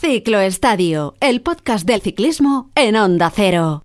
Ciclo 0.00 0.38
Estadio, 0.38 1.16
el 1.18 1.40
podcast 1.40 1.84
del 1.84 2.00
ciclismo 2.00 2.70
en 2.76 2.94
Onda 2.94 3.32
Cero. 3.34 3.82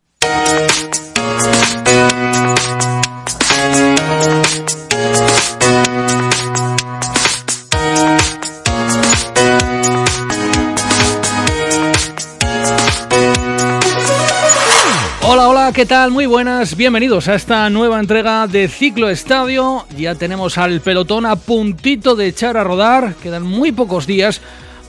Hola, 15.24 15.50
hola, 15.50 15.72
¿qué 15.74 15.88
tal? 15.88 16.12
Muy 16.12 16.28
buenas, 16.28 16.78
bienvenidos 16.78 17.28
a 17.28 17.34
esta 17.34 17.68
nueva 17.72 18.00
entrega 18.00 18.46
de 18.46 18.68
Ciclo 18.68 19.10
Estadio. 19.10 19.88
Ya 19.98 20.14
tenemos 20.14 20.60
al 20.60 20.80
pelotón 20.82 21.26
a 21.26 21.38
puntito 21.38 22.16
de 22.16 22.28
echar 22.28 22.56
a 22.56 22.64
rodar, 22.64 23.16
quedan 23.16 23.42
muy 23.42 23.72
pocos 23.72 24.06
días 24.06 24.42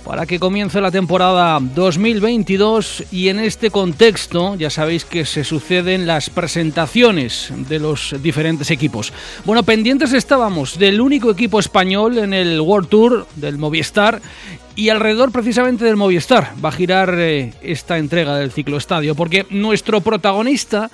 para 0.04 0.26
que 0.26 0.38
comience 0.38 0.80
la 0.80 0.90
temporada 0.90 1.58
2022 1.60 3.04
y 3.10 3.28
en 3.28 3.40
este 3.40 3.70
contexto 3.70 4.54
ya 4.54 4.68
sabéis 4.68 5.04
que 5.04 5.24
se 5.24 5.44
suceden 5.44 6.06
las 6.06 6.28
presentaciones 6.30 7.50
de 7.68 7.78
los 7.78 8.14
diferentes 8.22 8.70
equipos. 8.70 9.12
Bueno, 9.44 9.62
pendientes 9.62 10.12
estábamos 10.12 10.78
del 10.78 11.00
único 11.00 11.30
equipo 11.30 11.58
español 11.58 12.18
en 12.18 12.34
el 12.34 12.60
World 12.60 12.88
Tour 12.88 13.26
del 13.36 13.56
Movistar 13.56 14.20
y 14.76 14.90
alrededor 14.90 15.32
precisamente 15.32 15.84
del 15.84 15.96
Movistar 15.96 16.52
va 16.62 16.68
a 16.68 16.72
girar 16.72 17.14
eh, 17.16 17.52
esta 17.62 17.96
entrega 17.96 18.36
del 18.36 18.52
ciclo 18.52 18.76
estadio 18.76 19.14
porque 19.14 19.46
nuestro 19.50 20.02
protagonista 20.02 20.90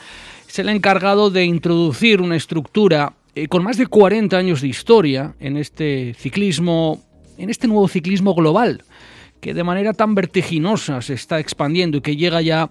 es 0.49 0.59
el 0.59 0.69
encargado 0.69 1.31
de 1.31 1.45
introducir 1.45 2.21
una 2.21 2.37
estructura 2.37 3.15
eh, 3.35 3.49
con 3.49 3.63
más 3.63 3.77
de 3.77 3.87
40 3.87 4.37
años 4.37 4.61
de 4.61 4.69
historia 4.69 5.35
en 5.41 5.57
este 5.57 6.15
ciclismo, 6.15 7.01
en 7.41 7.49
este 7.49 7.67
nuevo 7.67 7.89
ciclismo 7.89 8.35
global 8.35 8.85
que 9.41 9.55
de 9.55 9.65
manera 9.65 9.95
tan 9.95 10.15
vertiginosa 10.15 11.01
se 11.01 11.15
está 11.15 11.41
expandiendo 11.41 11.99
y 11.99 12.01
que 12.03 12.17
llega 12.17 12.43
ya 12.43 12.69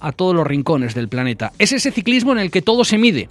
a 0.00 0.12
todos 0.12 0.34
los 0.34 0.46
rincones 0.46 0.94
del 0.94 1.08
planeta. 1.08 1.52
Es 1.58 1.72
ese 1.72 1.90
ciclismo 1.90 2.32
en 2.32 2.38
el 2.38 2.50
que 2.50 2.62
todo 2.62 2.84
se 2.84 2.96
mide, 2.96 3.28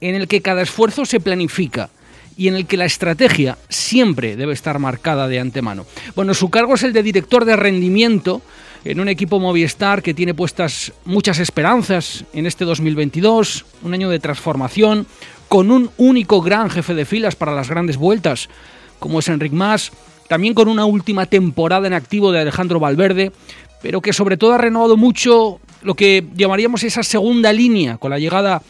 en 0.00 0.16
el 0.16 0.26
que 0.26 0.42
cada 0.42 0.62
esfuerzo 0.62 1.04
se 1.04 1.20
planifica 1.20 1.90
y 2.36 2.48
en 2.48 2.56
el 2.56 2.66
que 2.66 2.76
la 2.76 2.86
estrategia 2.86 3.58
siempre 3.68 4.34
debe 4.34 4.54
estar 4.54 4.80
marcada 4.80 5.28
de 5.28 5.38
antemano. 5.38 5.86
Bueno, 6.16 6.34
su 6.34 6.50
cargo 6.50 6.74
es 6.74 6.82
el 6.82 6.92
de 6.92 7.04
director 7.04 7.44
de 7.44 7.54
rendimiento 7.54 8.42
en 8.84 8.98
un 8.98 9.08
equipo 9.08 9.38
Movistar 9.38 10.02
que 10.02 10.14
tiene 10.14 10.34
puestas 10.34 10.92
muchas 11.04 11.38
esperanzas 11.38 12.24
en 12.32 12.46
este 12.46 12.64
2022, 12.64 13.66
un 13.82 13.94
año 13.94 14.08
de 14.08 14.18
transformación, 14.18 15.06
con 15.48 15.70
un 15.70 15.90
único 15.98 16.40
gran 16.40 16.70
jefe 16.70 16.94
de 16.94 17.04
filas 17.04 17.36
para 17.36 17.54
las 17.54 17.68
grandes 17.68 17.98
vueltas, 17.98 18.48
como 19.00 19.18
es 19.18 19.28
Enric 19.28 19.52
Mas, 19.52 19.90
también 20.28 20.54
con 20.54 20.68
una 20.68 20.84
última 20.84 21.26
temporada 21.26 21.88
en 21.88 21.92
activo 21.92 22.30
de 22.30 22.40
Alejandro 22.40 22.78
Valverde, 22.78 23.32
pero 23.82 24.00
que 24.00 24.12
sobre 24.12 24.36
todo 24.36 24.52
ha 24.52 24.58
renovado 24.58 24.96
mucho 24.96 25.58
lo 25.82 25.94
que 25.94 26.24
llamaríamos 26.36 26.84
esa 26.84 27.02
segunda 27.02 27.52
línea, 27.52 27.96
con 27.96 28.10
la 28.10 28.18
llegada 28.18 28.62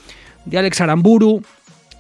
de 0.47 0.59
Alex 0.59 0.81
Aramburu, 0.81 1.43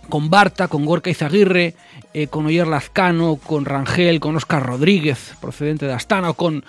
con 0.09 0.31
Barta, 0.31 0.69
con 0.69 0.87
Gorka 0.87 1.11
Izaguirre, 1.11 1.75
eh, 2.15 2.27
con 2.29 2.47
Oyer 2.47 2.67
Lazcano, 2.67 3.37
con 3.37 3.65
Rangel, 3.65 4.21
con 4.21 4.37
Oscar 4.37 4.65
Rodríguez, 4.65 5.35
procedente 5.41 5.87
de 5.87 5.93
Astana, 5.93 6.31
o 6.31 6.35
con 6.35 6.65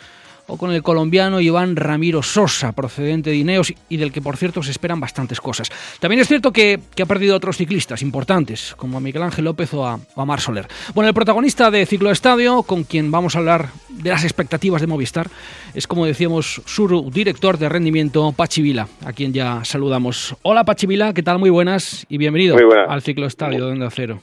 o 0.51 0.57
con 0.57 0.73
el 0.73 0.83
colombiano 0.83 1.39
Iván 1.39 1.77
Ramiro 1.77 2.21
Sosa, 2.21 2.73
procedente 2.73 3.29
de 3.29 3.37
Ineos 3.37 3.73
y 3.87 3.95
del 3.95 4.11
que 4.11 4.21
por 4.21 4.35
cierto 4.35 4.61
se 4.61 4.71
esperan 4.71 4.99
bastantes 4.99 5.39
cosas. 5.39 5.69
También 6.01 6.19
es 6.19 6.27
cierto 6.27 6.51
que, 6.51 6.79
ha 7.01 7.05
perdido 7.05 7.33
a 7.33 7.37
otros 7.37 7.55
ciclistas 7.55 8.01
importantes, 8.01 8.75
como 8.75 8.97
a 8.97 9.01
Miguel 9.01 9.23
Ángel 9.23 9.45
López 9.45 9.73
o 9.73 9.87
a, 9.87 9.99
Mar 10.25 10.41
Soler. 10.41 10.67
Bueno, 10.93 11.07
el 11.07 11.13
protagonista 11.13 11.71
de 11.71 11.85
Ciclo 11.85 12.11
Estadio, 12.11 12.63
con 12.63 12.83
quien 12.83 13.11
vamos 13.11 13.35
a 13.35 13.39
hablar 13.39 13.69
de 13.89 14.09
las 14.09 14.23
expectativas 14.23 14.81
de 14.81 14.87
Movistar, 14.87 15.29
es 15.73 15.87
como 15.87 16.05
decíamos 16.05 16.61
su 16.65 17.09
director 17.13 17.57
de 17.57 17.69
rendimiento, 17.69 18.33
Pachi 18.33 18.61
Vila, 18.61 18.87
a 19.05 19.13
quien 19.13 19.31
ya 19.31 19.63
saludamos. 19.63 20.35
Hola 20.41 20.65
Pachi 20.65 20.85
Vila, 20.85 21.13
¿qué 21.13 21.23
tal? 21.23 21.39
Muy 21.39 21.49
buenas 21.49 22.05
y 22.09 22.17
bienvenido 22.17 22.57
al 22.89 23.01
Ciclo 23.01 23.25
Estadio 23.25 23.65
de 23.65 23.71
Onda 23.71 23.89
Cero. 23.89 24.21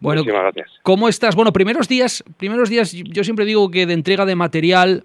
Bueno, 0.00 0.22
gracias. 0.24 0.70
¿cómo 0.82 1.08
estás? 1.08 1.34
Bueno, 1.34 1.52
primeros 1.52 1.88
días, 1.88 2.22
primeros 2.36 2.70
días, 2.70 2.92
yo 2.92 3.24
siempre 3.24 3.44
digo 3.44 3.70
que 3.70 3.86
de 3.86 3.94
entrega 3.94 4.24
de 4.24 4.36
material, 4.36 5.02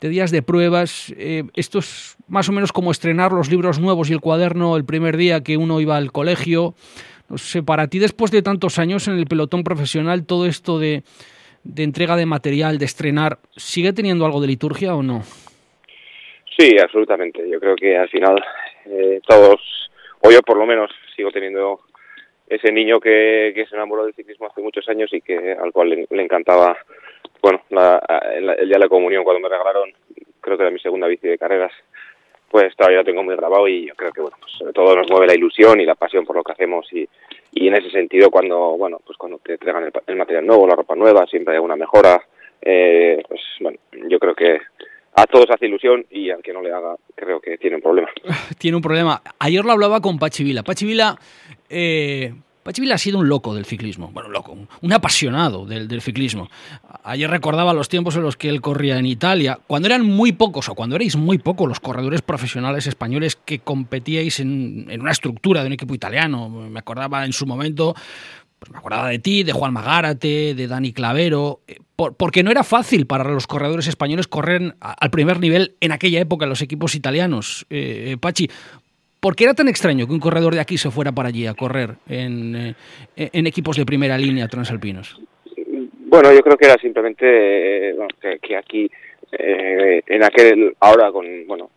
de 0.00 0.08
días 0.08 0.30
de 0.30 0.42
pruebas. 0.42 1.14
Eh, 1.18 1.44
esto 1.54 1.78
es 1.80 2.16
más 2.28 2.48
o 2.48 2.52
menos 2.52 2.72
como 2.72 2.90
estrenar 2.90 3.32
los 3.32 3.50
libros 3.50 3.78
nuevos 3.78 4.10
y 4.10 4.12
el 4.12 4.20
cuaderno 4.20 4.76
el 4.76 4.84
primer 4.84 5.16
día 5.16 5.42
que 5.42 5.56
uno 5.56 5.80
iba 5.80 5.96
al 5.96 6.12
colegio. 6.12 6.74
No 7.28 7.38
sé, 7.38 7.62
para 7.62 7.86
ti 7.86 7.98
después 7.98 8.30
de 8.30 8.42
tantos 8.42 8.78
años 8.78 9.06
en 9.08 9.18
el 9.18 9.26
pelotón 9.26 9.62
profesional, 9.62 10.26
todo 10.26 10.46
esto 10.46 10.78
de, 10.78 11.02
entrega 11.76 12.16
de 12.16 12.26
material, 12.26 12.78
de 12.78 12.86
estrenar, 12.86 13.38
¿sigue 13.56 13.92
teniendo 13.92 14.24
algo 14.24 14.40
de 14.40 14.48
liturgia 14.48 14.94
o 14.94 15.02
no? 15.02 15.22
Sí, 16.58 16.76
absolutamente. 16.82 17.48
Yo 17.48 17.60
creo 17.60 17.76
que 17.76 17.96
al 17.96 18.08
final 18.08 18.42
eh, 18.86 19.20
todos, 19.26 19.60
o 20.20 20.30
yo 20.30 20.40
por 20.40 20.56
lo 20.56 20.66
menos, 20.66 20.90
sigo 21.14 21.30
teniendo 21.30 21.80
ese 22.50 22.70
niño 22.72 23.00
que, 23.00 23.52
que 23.54 23.64
se 23.66 23.76
enamoró 23.76 24.04
del 24.04 24.14
ciclismo 24.14 24.48
hace 24.48 24.60
muchos 24.60 24.86
años 24.88 25.08
y 25.14 25.22
que 25.22 25.52
al 25.52 25.72
cual 25.72 26.06
le 26.10 26.22
encantaba 26.22 26.76
bueno, 27.42 27.62
el, 28.34 28.46
día 28.68 28.74
de 28.74 28.78
la 28.78 28.88
comunión 28.88 29.24
cuando 29.24 29.40
me 29.40 29.48
regalaron, 29.48 29.90
creo 30.40 30.56
que 30.56 30.62
era 30.62 30.70
mi 30.70 30.78
segunda 30.78 31.06
bici 31.06 31.26
de 31.26 31.38
carreras, 31.38 31.72
pues 32.50 32.74
todavía 32.76 32.98
lo 32.98 33.04
tengo 33.04 33.22
muy 33.22 33.36
grabado 33.36 33.66
y 33.68 33.86
yo 33.86 33.94
creo 33.94 34.12
que, 34.12 34.20
bueno, 34.20 34.36
pues 34.40 34.52
sobre 34.52 34.72
todo 34.72 34.96
nos 34.96 35.10
mueve 35.10 35.28
la 35.28 35.34
ilusión 35.34 35.80
y 35.80 35.86
la 35.86 35.94
pasión 35.94 36.24
por 36.24 36.36
lo 36.36 36.42
que 36.42 36.52
hacemos 36.52 36.86
y, 36.92 37.08
y 37.52 37.68
en 37.68 37.76
ese 37.76 37.90
sentido 37.90 38.30
cuando, 38.30 38.76
bueno, 38.76 39.00
pues 39.04 39.16
cuando 39.16 39.38
te 39.38 39.52
entregan 39.52 39.90
el, 40.06 40.16
material 40.16 40.46
nuevo, 40.46 40.66
la 40.66 40.76
ropa 40.76 40.96
nueva, 40.96 41.26
siempre 41.26 41.52
hay 41.52 41.56
alguna 41.56 41.76
mejora, 41.76 42.20
eh, 42.60 43.22
pues 43.28 43.40
bueno, 43.60 43.78
yo 44.08 44.18
creo 44.18 44.34
que 44.34 44.58
a 45.14 45.26
todos 45.26 45.50
hace 45.50 45.66
ilusión 45.66 46.04
y 46.10 46.30
al 46.30 46.42
que 46.42 46.52
no 46.52 46.62
le 46.62 46.72
haga 46.72 46.96
creo 47.14 47.40
que 47.40 47.58
tiene 47.58 47.76
un 47.76 47.82
problema. 47.82 48.08
Tiene 48.58 48.76
un 48.76 48.82
problema. 48.82 49.20
Ayer 49.38 49.64
lo 49.64 49.72
hablaba 49.72 50.00
con 50.00 50.18
Pachi 50.18 50.44
Vila. 50.44 50.62
Pachi 50.62 50.86
Vila, 50.86 51.16
eh, 51.70 52.34
ha 52.92 52.98
sido 52.98 53.18
un 53.18 53.28
loco 53.28 53.54
del 53.54 53.64
ciclismo, 53.64 54.10
bueno, 54.12 54.28
loco, 54.28 54.56
un 54.80 54.92
apasionado 54.92 55.66
del, 55.66 56.00
ciclismo. 56.00 56.48
Ayer 57.02 57.30
recordaba 57.30 57.72
los 57.72 57.88
tiempos 57.88 58.16
en 58.16 58.22
los 58.22 58.36
que 58.36 58.48
él 58.48 58.60
corría 58.60 58.98
en 58.98 59.06
Italia, 59.06 59.58
cuando 59.66 59.88
eran 59.88 60.04
muy 60.04 60.32
pocos 60.32 60.68
o 60.68 60.74
cuando 60.74 60.96
erais 60.96 61.16
muy 61.16 61.38
pocos 61.38 61.68
los 61.68 61.80
corredores 61.80 62.22
profesionales 62.22 62.86
españoles 62.86 63.36
que 63.36 63.60
competíais 63.60 64.40
en, 64.40 64.88
una 65.00 65.10
estructura 65.10 65.62
de 65.62 65.68
un 65.68 65.72
equipo 65.72 65.94
italiano. 65.94 66.48
Me 66.48 66.78
acordaba 66.78 67.24
en 67.24 67.32
su 67.32 67.46
momento, 67.46 67.94
pues 68.58 68.70
me 68.70 68.78
acordaba 68.78 69.08
de 69.08 69.18
ti, 69.18 69.42
de 69.42 69.52
Juan 69.52 69.72
Magárate, 69.72 70.54
de 70.54 70.66
Dani 70.66 70.92
Clavero, 70.92 71.62
eh, 71.66 71.76
porque 71.96 72.42
no 72.42 72.50
era 72.50 72.64
fácil 72.64 73.06
para 73.06 73.24
los 73.24 73.46
corredores 73.46 73.86
españoles 73.86 74.26
correr 74.26 74.76
al 74.80 75.10
primer 75.10 75.40
nivel 75.40 75.76
en 75.80 75.92
aquella 75.92 76.20
época 76.20 76.44
en 76.44 76.50
los 76.50 76.62
equipos 76.62 76.94
italianos. 76.94 77.66
Eh, 77.68 78.16
Pachi, 78.20 78.48
¿Por 79.20 79.36
qué 79.36 79.44
era 79.44 79.54
tan 79.54 79.68
extraño 79.68 80.06
que 80.06 80.12
un 80.14 80.20
corredor 80.20 80.54
de 80.54 80.60
aquí 80.60 80.78
se 80.78 80.90
fuera 80.90 81.12
para 81.12 81.28
allí 81.28 81.46
a 81.46 81.52
correr 81.52 81.90
en, 82.08 82.74
eh, 83.16 83.30
en 83.32 83.46
equipos 83.46 83.76
de 83.76 83.84
primera 83.84 84.16
línea 84.16 84.48
transalpinos? 84.48 85.20
Bueno, 86.06 86.32
yo 86.32 86.40
creo 86.40 86.56
que 86.56 86.66
era 86.66 86.80
simplemente 86.80 87.94
que, 88.40 88.56
aquí, 88.56 88.90
eh, 89.32 90.02
en 90.06 90.24
aquel, 90.24 90.74
ahora 90.80 91.12
con, 91.12 91.46
bueno, 91.46 91.70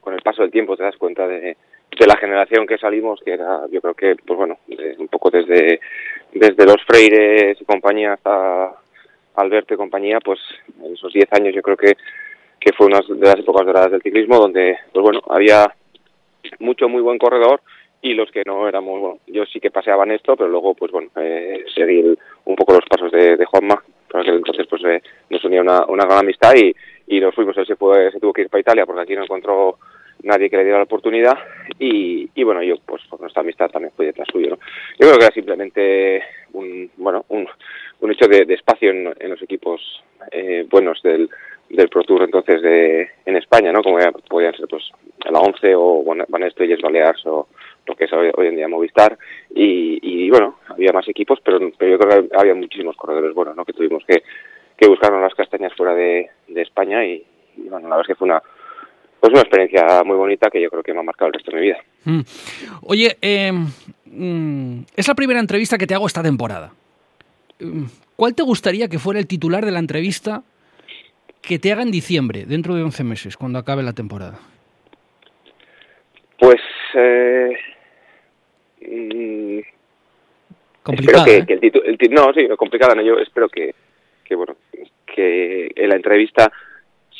con 0.00 0.12
el 0.12 0.22
paso 0.22 0.42
del 0.42 0.50
tiempo 0.50 0.76
te 0.76 0.82
das 0.82 0.96
cuenta 0.96 1.26
de, 1.28 1.56
de 1.98 2.06
la 2.06 2.16
generación 2.16 2.66
que 2.66 2.78
salimos, 2.78 3.20
que 3.24 3.32
era, 3.32 3.60
yo 3.70 3.80
creo 3.80 3.94
que, 3.94 4.16
pues 4.16 4.36
bueno, 4.36 4.58
un 4.98 5.08
poco 5.08 5.30
desde, 5.30 5.80
desde 6.32 6.66
los 6.66 6.84
Freires 6.84 7.60
y 7.60 7.64
compañía 7.64 8.14
hasta 8.14 8.72
Alberto 9.36 9.74
y 9.74 9.76
compañía, 9.76 10.18
pues 10.18 10.40
en 10.84 10.94
esos 10.94 11.12
10 11.12 11.32
años 11.32 11.54
yo 11.54 11.62
creo 11.62 11.76
que, 11.76 11.96
que 12.58 12.72
fue 12.72 12.86
una 12.86 13.00
de 13.00 13.26
las 13.26 13.38
épocas 13.38 13.64
doradas 13.64 13.92
del 13.92 14.02
ciclismo, 14.02 14.36
donde, 14.36 14.76
pues 14.92 15.02
bueno, 15.02 15.20
había 15.30 15.72
mucho 16.58 16.88
muy 16.88 17.02
buen 17.02 17.18
corredor 17.18 17.60
y 18.00 18.14
los 18.14 18.30
que 18.30 18.42
no 18.46 18.68
éramos, 18.68 19.00
bueno, 19.00 19.18
yo 19.26 19.44
sí 19.46 19.58
que 19.58 19.70
paseaba 19.70 20.04
en 20.04 20.12
esto, 20.12 20.36
pero 20.36 20.48
luego, 20.48 20.74
pues 20.74 20.92
bueno, 20.92 21.10
eh, 21.16 21.64
seguí 21.74 22.16
un 22.44 22.56
poco 22.56 22.74
los 22.74 22.84
pasos 22.88 23.10
de, 23.10 23.36
de 23.36 23.44
Juanma, 23.44 23.82
para 24.10 24.24
que 24.24 24.30
entonces 24.30 24.66
pues 24.68 24.82
eh, 24.84 25.02
nos 25.30 25.44
unía 25.44 25.62
una, 25.62 25.84
una 25.86 26.04
gran 26.04 26.20
amistad 26.20 26.54
y, 26.54 26.74
y 27.08 27.20
nos 27.20 27.34
fuimos, 27.34 27.56
él 27.56 27.66
se, 27.66 27.76
fue, 27.76 28.10
se 28.12 28.20
tuvo 28.20 28.32
que 28.32 28.42
ir 28.42 28.48
para 28.50 28.60
Italia 28.60 28.86
porque 28.86 29.02
aquí 29.02 29.16
no 29.16 29.24
encontró 29.24 29.78
nadie 30.22 30.50
que 30.50 30.56
le 30.56 30.64
diera 30.64 30.78
la 30.78 30.84
oportunidad 30.84 31.38
y, 31.78 32.28
y 32.34 32.44
bueno, 32.44 32.62
yo 32.62 32.76
pues 32.84 33.02
por 33.08 33.20
nuestra 33.20 33.42
amistad 33.42 33.70
también 33.70 33.92
fui 33.96 34.06
detrás 34.06 34.28
suyo, 34.30 34.50
¿no? 34.50 34.56
Yo 34.98 35.06
creo 35.06 35.18
que 35.18 35.24
era 35.24 35.34
simplemente 35.34 36.22
un, 36.52 36.90
bueno, 36.96 37.24
un, 37.28 37.46
un 38.00 38.12
hecho 38.12 38.26
de, 38.26 38.44
de 38.44 38.54
espacio 38.54 38.90
en, 38.90 39.04
los 39.04 39.42
equipos 39.42 40.02
eh, 40.32 40.66
buenos 40.68 41.00
del, 41.02 41.28
del 41.70 41.88
Pro 41.88 42.02
Tour 42.02 42.22
entonces 42.22 42.62
de, 42.62 43.10
en 43.24 43.36
España, 43.36 43.72
¿no? 43.72 43.82
Como 43.82 43.98
podían 44.28 44.54
ser 44.54 44.66
pues 44.68 44.90
la 45.30 45.40
11 45.40 45.74
o 45.76 46.04
Van 46.28 46.42
Estrellas 46.42 46.80
Baleares 46.80 47.24
o 47.26 47.48
lo 47.86 47.96
que 47.96 48.04
es 48.04 48.12
hoy, 48.12 48.30
en 48.46 48.56
día 48.56 48.68
Movistar 48.68 49.18
y, 49.54 49.98
y, 50.02 50.30
bueno, 50.30 50.58
había 50.68 50.92
más 50.92 51.08
equipos, 51.08 51.38
pero, 51.42 51.58
pero 51.78 51.92
yo 51.92 51.98
creo 51.98 52.28
que 52.28 52.36
había 52.36 52.54
muchísimos 52.54 52.96
corredores 52.96 53.34
buenos, 53.34 53.56
¿no? 53.56 53.64
Que 53.64 53.72
tuvimos 53.72 54.04
que, 54.06 54.22
que 54.76 54.88
buscar 54.88 55.12
las 55.12 55.34
castañas 55.34 55.72
fuera 55.74 55.94
de, 55.94 56.30
de 56.48 56.62
España 56.62 57.04
y, 57.04 57.24
bueno, 57.56 57.88
la 57.88 57.96
verdad 57.96 58.02
es 58.02 58.06
que 58.08 58.14
fue 58.14 58.28
una 58.28 58.42
pues 59.28 59.34
una 59.34 59.42
experiencia 59.42 60.02
muy 60.04 60.16
bonita 60.16 60.48
que 60.50 60.60
yo 60.60 60.70
creo 60.70 60.82
que 60.82 60.94
me 60.94 61.00
ha 61.00 61.02
marcado 61.02 61.26
el 61.28 61.34
resto 61.34 61.50
de 61.50 61.56
mi 61.58 61.66
vida. 61.66 61.78
Mm. 62.04 62.20
Oye, 62.82 63.16
eh, 63.20 63.52
mm, 63.52 64.80
es 64.96 65.08
la 65.08 65.14
primera 65.14 65.40
entrevista 65.40 65.76
que 65.76 65.86
te 65.86 65.94
hago 65.94 66.06
esta 66.06 66.22
temporada. 66.22 66.72
Mm, 67.60 67.84
¿Cuál 68.16 68.34
te 68.34 68.42
gustaría 68.42 68.88
que 68.88 68.98
fuera 68.98 69.20
el 69.20 69.26
titular 69.26 69.64
de 69.64 69.70
la 69.70 69.80
entrevista 69.80 70.42
que 71.42 71.58
te 71.58 71.72
haga 71.72 71.82
en 71.82 71.90
diciembre, 71.90 72.44
dentro 72.46 72.74
de 72.74 72.82
11 72.82 73.04
meses, 73.04 73.36
cuando 73.36 73.58
acabe 73.58 73.82
la 73.82 73.92
temporada? 73.92 74.38
Pues... 76.38 76.60
Eh, 76.94 77.56
mm, 78.80 79.58
complicada. 80.82 81.24
que, 81.24 81.36
¿eh? 81.36 81.72
el, 81.84 81.98
no, 82.10 82.32
sí, 82.32 82.48
complicada. 82.56 82.94
No, 82.94 83.02
yo 83.02 83.18
espero 83.18 83.48
que, 83.48 83.74
que, 84.24 84.34
bueno, 84.34 84.56
que 85.06 85.70
en 85.76 85.88
la 85.88 85.96
entrevista 85.96 86.50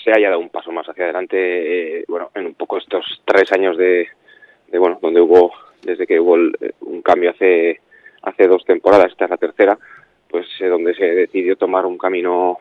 se 0.09 0.17
haya 0.17 0.31
dado 0.31 0.41
un 0.41 0.49
paso 0.49 0.73
más 0.73 0.89
hacia 0.89 1.05
adelante. 1.05 1.99
Eh, 1.99 2.05
bueno, 2.09 2.31
en 2.35 2.47
un 2.47 2.55
poco 2.55 2.79
estos 2.79 3.23
tres 3.27 3.53
años 3.53 3.77
de, 3.77 4.09
de 4.69 4.79
bueno, 4.79 4.99
donde 5.03 5.21
hubo 5.21 5.53
desde 5.83 6.07
que 6.07 6.19
hubo 6.19 6.35
un 6.35 7.03
cambio 7.03 7.31
hace 7.31 7.81
hace 8.23 8.49
dos 8.49 8.65
temporadas, 8.65 9.13
esta 9.13 9.25
es 9.25 9.31
la 9.31 9.37
tercera, 9.37 9.79
pues 10.29 10.47
eh, 10.61 10.67
donde 10.67 10.95
se 10.95 11.05
decidió 11.05 11.57
tomar 11.57 11.87
un 11.87 11.97
camino 11.97 12.59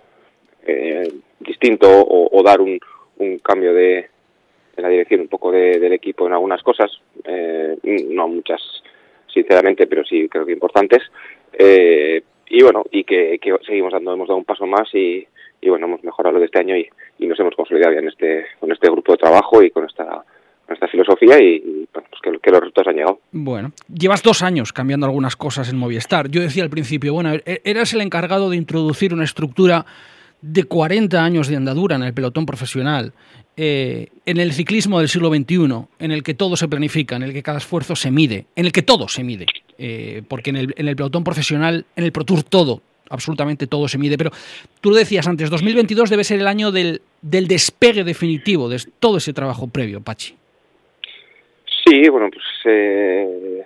eh, 0.65 1.11
distinto 1.39 1.87
o, 1.89 2.43
dar 2.43 2.61
un, 2.61 2.79
un 3.17 3.39
cambio 3.39 3.73
de, 3.73 4.09
de, 4.75 4.81
la 4.81 4.89
dirección 4.89 5.21
un 5.21 5.27
poco 5.29 5.51
del 5.51 5.91
equipo 5.93 6.27
en 6.27 6.33
algunas 6.33 6.61
cosas, 6.61 6.91
eh, 7.23 7.77
no 8.09 8.27
muchas 8.27 8.61
sinceramente, 9.27 9.87
pero 9.87 10.05
sí 10.05 10.27
creo 10.29 10.45
que 10.45 10.53
importantes. 10.53 11.01
Eh, 11.53 12.21
y 12.49 12.63
bueno, 12.63 12.83
y 12.91 13.03
que, 13.03 13.39
que, 13.39 13.55
seguimos 13.65 13.93
dando, 13.93 14.13
hemos 14.13 14.27
dado 14.27 14.37
un 14.37 14.45
paso 14.45 14.65
más 14.65 14.93
y, 14.93 15.27
y 15.61 15.69
bueno, 15.69 15.87
hemos 15.87 16.03
mejorado 16.03 16.33
lo 16.33 16.39
de 16.39 16.45
este 16.45 16.59
año 16.59 16.77
y, 16.77 16.87
y 17.19 17.27
nos 17.27 17.39
hemos 17.39 17.55
consolidado 17.55 17.93
ya 17.93 17.99
en 17.99 18.07
este, 18.07 18.45
con 18.59 18.71
este 18.71 18.89
grupo 18.89 19.13
de 19.13 19.17
trabajo 19.17 19.61
y 19.63 19.71
con 19.71 19.85
esta 19.85 20.23
esta 20.73 20.87
filosofía 20.87 21.41
y, 21.41 21.87
pues 21.91 22.05
que, 22.21 22.51
los 22.51 22.59
resultados 22.59 22.87
han 22.87 22.95
llegado. 22.95 23.19
Bueno, 23.31 23.71
llevas 23.93 24.21
dos 24.21 24.41
años 24.41 24.73
cambiando 24.73 25.05
algunas 25.05 25.35
cosas 25.35 25.69
en 25.69 25.77
Movistar. 25.77 26.29
Yo 26.29 26.41
decía 26.41 26.63
al 26.63 26.69
principio, 26.69 27.13
bueno, 27.13 27.33
e-, 27.33 27.61
eras 27.63 27.93
el 27.93 28.01
encargado 28.01 28.49
de 28.49 28.57
introducir 28.57 29.13
una 29.13 29.23
estructura 29.23 29.85
de 30.41 30.63
40 30.65 31.23
años 31.23 31.47
de 31.47 31.55
andadura 31.55 31.95
en 31.95 32.03
el 32.03 32.13
pelotón 32.13 32.45
profesional, 32.45 33.13
eh, 33.55 34.09
en 34.25 34.37
el 34.37 34.53
ciclismo 34.53 34.99
del 34.99 35.09
siglo 35.09 35.29
XXI, 35.29 35.87
en 35.99 36.11
el 36.11 36.21
que 36.21 36.35
todo 36.35 36.55
se 36.55 36.67
planifica, 36.67 37.15
en 37.15 37.23
el 37.23 37.33
que 37.33 37.41
cada 37.41 37.57
esfuerzo 37.57 37.95
se 37.95 38.11
mide, 38.11 38.45
en 38.55 38.65
el 38.65 38.71
que 38.71 38.83
todo 38.83 39.07
se 39.07 39.23
mide, 39.23 39.47
eh, 39.79 40.21
porque 40.27 40.51
en 40.51 40.57
el, 40.57 40.73
en 40.77 40.87
el 40.87 40.95
pelotón 40.95 41.23
profesional, 41.23 41.85
en 41.95 42.03
el 42.03 42.11
Pro 42.11 42.23
Tour 42.23 42.43
todo, 42.43 42.81
absolutamente 43.09 43.67
todo 43.67 43.87
se 43.87 43.97
mide. 43.97 44.17
Pero 44.17 44.31
tú 44.81 44.91
lo 44.91 44.95
decías 44.95 45.27
antes, 45.27 45.49
2022 45.49 46.09
debe 46.09 46.23
ser 46.23 46.39
el 46.39 46.47
año 46.47 46.71
del, 46.71 47.01
del 47.21 47.47
despegue 47.47 48.03
definitivo 48.03 48.69
de 48.69 48.77
todo 48.99 49.17
ese 49.17 49.33
trabajo 49.33 49.67
previo, 49.67 50.01
Pachi. 50.01 50.35
Sí, 51.85 52.09
bueno, 52.09 52.29
pues 52.29 52.43
eh, 52.65 53.63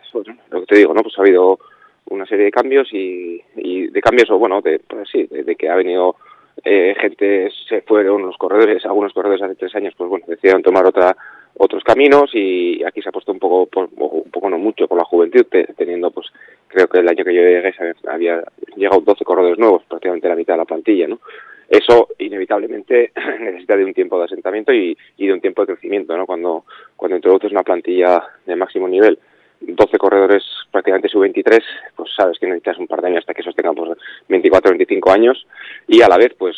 lo 0.51 0.59
que 0.61 0.65
te 0.67 0.77
digo, 0.77 0.93
¿no? 0.93 1.01
Pues 1.01 1.17
ha 1.17 1.21
habido 1.21 1.59
una 2.09 2.25
serie 2.25 2.45
de 2.45 2.51
cambios 2.51 2.87
y, 2.93 3.41
y 3.55 3.87
de 3.87 4.01
cambios, 4.01 4.29
o 4.29 4.37
bueno, 4.37 4.61
de, 4.61 4.79
pues 4.79 5.09
sí, 5.11 5.27
de, 5.27 5.55
que 5.55 5.69
ha 5.69 5.75
venido 5.75 6.17
eh, 6.63 6.93
gente, 6.99 7.49
se 7.67 7.81
fueron 7.81 8.21
los 8.23 8.37
corredores, 8.37 8.85
algunos 8.85 9.13
corredores 9.13 9.41
hace 9.41 9.55
tres 9.55 9.75
años, 9.75 9.93
pues 9.97 10.09
bueno, 10.09 10.25
decidieron 10.27 10.61
tomar 10.61 10.85
otra 10.85 11.15
otros 11.63 11.83
caminos 11.83 12.31
y 12.33 12.83
aquí 12.83 13.01
se 13.01 13.09
ha 13.09 13.11
puesto 13.11 13.31
un 13.31 13.39
poco, 13.39 13.67
por, 13.67 13.89
un 13.95 14.31
poco 14.31 14.49
no 14.49 14.57
mucho, 14.57 14.87
por 14.87 14.97
la 14.97 15.03
juventud, 15.03 15.45
teniendo 15.77 16.11
pues, 16.11 16.27
creo 16.67 16.87
que 16.87 16.99
el 16.99 17.07
año 17.07 17.23
que 17.23 17.33
yo 17.33 17.41
llegué 17.41 17.73
había 18.07 18.43
llegado 18.75 19.01
12 19.01 19.23
corredores 19.23 19.59
nuevos, 19.59 19.83
prácticamente 19.87 20.27
la 20.27 20.35
mitad 20.35 20.55
de 20.55 20.59
la 20.59 20.65
plantilla, 20.65 21.07
¿no? 21.07 21.19
eso 21.71 22.09
inevitablemente 22.19 23.11
necesita 23.39 23.77
de 23.77 23.85
un 23.85 23.93
tiempo 23.93 24.19
de 24.19 24.25
asentamiento 24.25 24.73
y, 24.73 24.97
de 25.17 25.33
un 25.33 25.39
tiempo 25.39 25.61
de 25.61 25.73
crecimiento, 25.73 26.15
¿no? 26.17 26.25
Cuando, 26.25 26.65
cuando 26.97 27.15
introduces 27.15 27.51
una 27.51 27.63
plantilla 27.63 28.21
de 28.45 28.57
máximo 28.57 28.89
nivel, 28.89 29.17
12 29.61 29.97
corredores 29.97 30.43
prácticamente 30.69 31.07
sub-23, 31.07 31.63
pues 31.95 32.11
sabes 32.13 32.37
que 32.39 32.47
necesitas 32.47 32.77
un 32.77 32.87
par 32.87 33.01
de 33.01 33.07
años 33.07 33.19
hasta 33.19 33.33
que 33.33 33.41
esos 33.41 33.55
tengan 33.55 33.75
pues, 33.75 33.97
24 34.27 34.71
25 34.71 35.11
años 35.11 35.47
y 35.87 36.01
a 36.01 36.09
la 36.09 36.17
vez, 36.17 36.33
pues, 36.37 36.57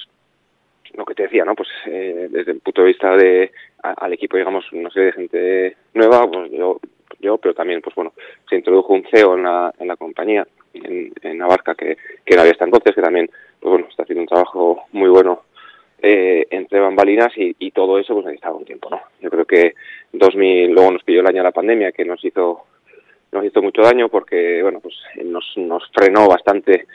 lo 0.95 1.05
que 1.05 1.13
te 1.13 1.23
decía, 1.23 1.45
¿no? 1.45 1.53
Pues 1.53 1.69
eh, 1.85 2.27
desde 2.31 2.53
el 2.53 2.59
punto 2.59 2.81
de 2.81 2.87
vista 2.87 3.15
de 3.15 3.51
al 3.83 4.13
equipo, 4.13 4.37
digamos, 4.37 4.71
una 4.71 4.89
serie 4.89 5.07
de 5.07 5.13
gente 5.13 5.77
nueva, 5.93 6.29
pues 6.29 6.51
yo, 6.51 6.79
yo 7.19 7.37
pero 7.37 7.53
también, 7.53 7.81
pues 7.81 7.95
bueno, 7.95 8.13
se 8.49 8.55
introdujo 8.55 8.93
un 8.93 9.05
CEO 9.11 9.35
en 9.35 9.43
la, 9.43 9.73
en 9.77 9.87
la 9.87 9.97
compañía, 9.97 10.47
en, 10.73 11.11
en 11.21 11.37
Navarca, 11.37 11.75
que, 11.75 11.97
que 12.25 12.35
no 12.35 12.41
había 12.41 12.53
hasta 12.53 12.65
entonces, 12.65 12.95
que 12.95 13.01
también 13.01 13.29
pues 13.59 13.71
bueno, 13.71 13.87
está 13.89 14.03
haciendo 14.03 14.21
un 14.21 14.27
trabajo 14.27 14.83
muy 14.93 15.09
bueno 15.09 15.43
eh, 16.01 16.47
entre 16.49 16.79
bambalinas 16.79 17.31
y, 17.37 17.55
y, 17.59 17.71
todo 17.71 17.99
eso 17.99 18.13
pues 18.13 18.25
necesitaba 18.25 18.57
un 18.57 18.65
tiempo, 18.65 18.89
¿no? 18.89 19.01
Yo 19.21 19.29
creo 19.29 19.45
que 19.45 19.73
2000, 20.11 20.71
luego 20.71 20.91
nos 20.91 21.03
pilló 21.03 21.21
el 21.21 21.27
año 21.27 21.37
de 21.37 21.43
la 21.43 21.51
pandemia 21.51 21.91
que 21.91 22.03
nos 22.03 22.23
hizo 22.25 22.65
nos 23.33 23.45
hizo 23.45 23.61
mucho 23.61 23.81
daño 23.81 24.09
porque, 24.09 24.61
bueno, 24.61 24.79
pues 24.79 24.95
nos, 25.23 25.45
nos 25.57 25.89
frenó 25.91 26.27
bastante 26.27 26.85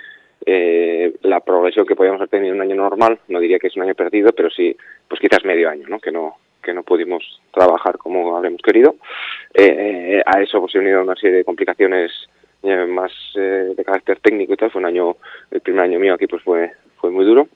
eh, 0.46 1.14
la 1.23 1.40
progresión 1.40 1.85
que 1.85 1.96
podíamos 1.96 2.20
haber 2.20 2.31
tenido 2.31 2.55
en 2.55 2.61
un 2.61 2.62
año 2.62 2.76
normal, 2.76 3.19
no 3.29 3.40
diría 3.40 3.58
que 3.58 3.67
es 3.67 3.76
un 3.76 3.82
año 3.82 3.94
perdido, 3.94 4.32
pero 4.32 4.49
sí, 4.49 4.76
pues 5.08 5.20
quizás 5.20 5.44
medio 5.44 5.69
año, 5.69 5.88
¿no? 5.88 5.99
Que 5.99 6.12
no 6.12 6.37
que 6.68 6.74
no 6.74 6.82
pudimos 6.82 7.40
trabajar 7.50 7.96
como 7.96 8.36
habríamos 8.36 8.60
querido. 8.60 8.96
Eh, 9.54 10.22
a 10.26 10.42
eso 10.42 10.60
pues, 10.60 10.72
se 10.72 10.78
unido 10.78 11.02
una 11.02 11.16
serie 11.16 11.38
de 11.38 11.44
complicaciones 11.44 12.12
eh, 12.62 12.84
más 12.84 13.10
eh, 13.36 13.72
de 13.74 13.84
carácter 13.84 14.20
técnico 14.20 14.52
y 14.52 14.56
tal. 14.58 14.70
Fue 14.70 14.80
un 14.80 14.86
año, 14.86 15.16
el 15.50 15.62
primer 15.62 15.84
año 15.84 15.98
mío 15.98 16.12
aquí 16.12 16.26
pues 16.26 16.42
fue, 16.42 16.72
fue 17.00 17.10
muy 17.10 17.24
duro. 17.24 17.48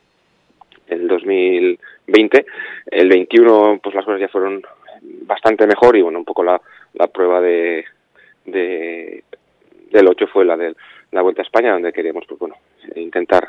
El 0.87 1.07
2020, 1.09 2.47
el 2.87 3.09
21 3.11 3.81
pues 3.83 3.95
las 3.95 4.05
cosas 4.07 4.21
ya 4.21 4.29
fueron 4.29 4.63
bastante 5.27 5.67
mejor 5.67 5.95
y 5.95 6.01
bueno, 6.01 6.19
un 6.19 6.25
poco 6.25 6.43
la, 6.43 6.59
la 6.95 7.09
prueba 7.09 7.43
de, 7.43 7.85
de 8.47 9.25
del 9.91 10.09
8 10.09 10.27
fue 10.29 10.47
la 10.47 10.57
de 10.57 10.75
la 11.11 11.21
Vuelta 11.21 11.43
a 11.43 11.45
España, 11.45 11.73
donde 11.73 11.93
queríamos 11.93 12.25
pues 12.27 12.41
bueno, 12.41 12.57
intentar 12.95 13.49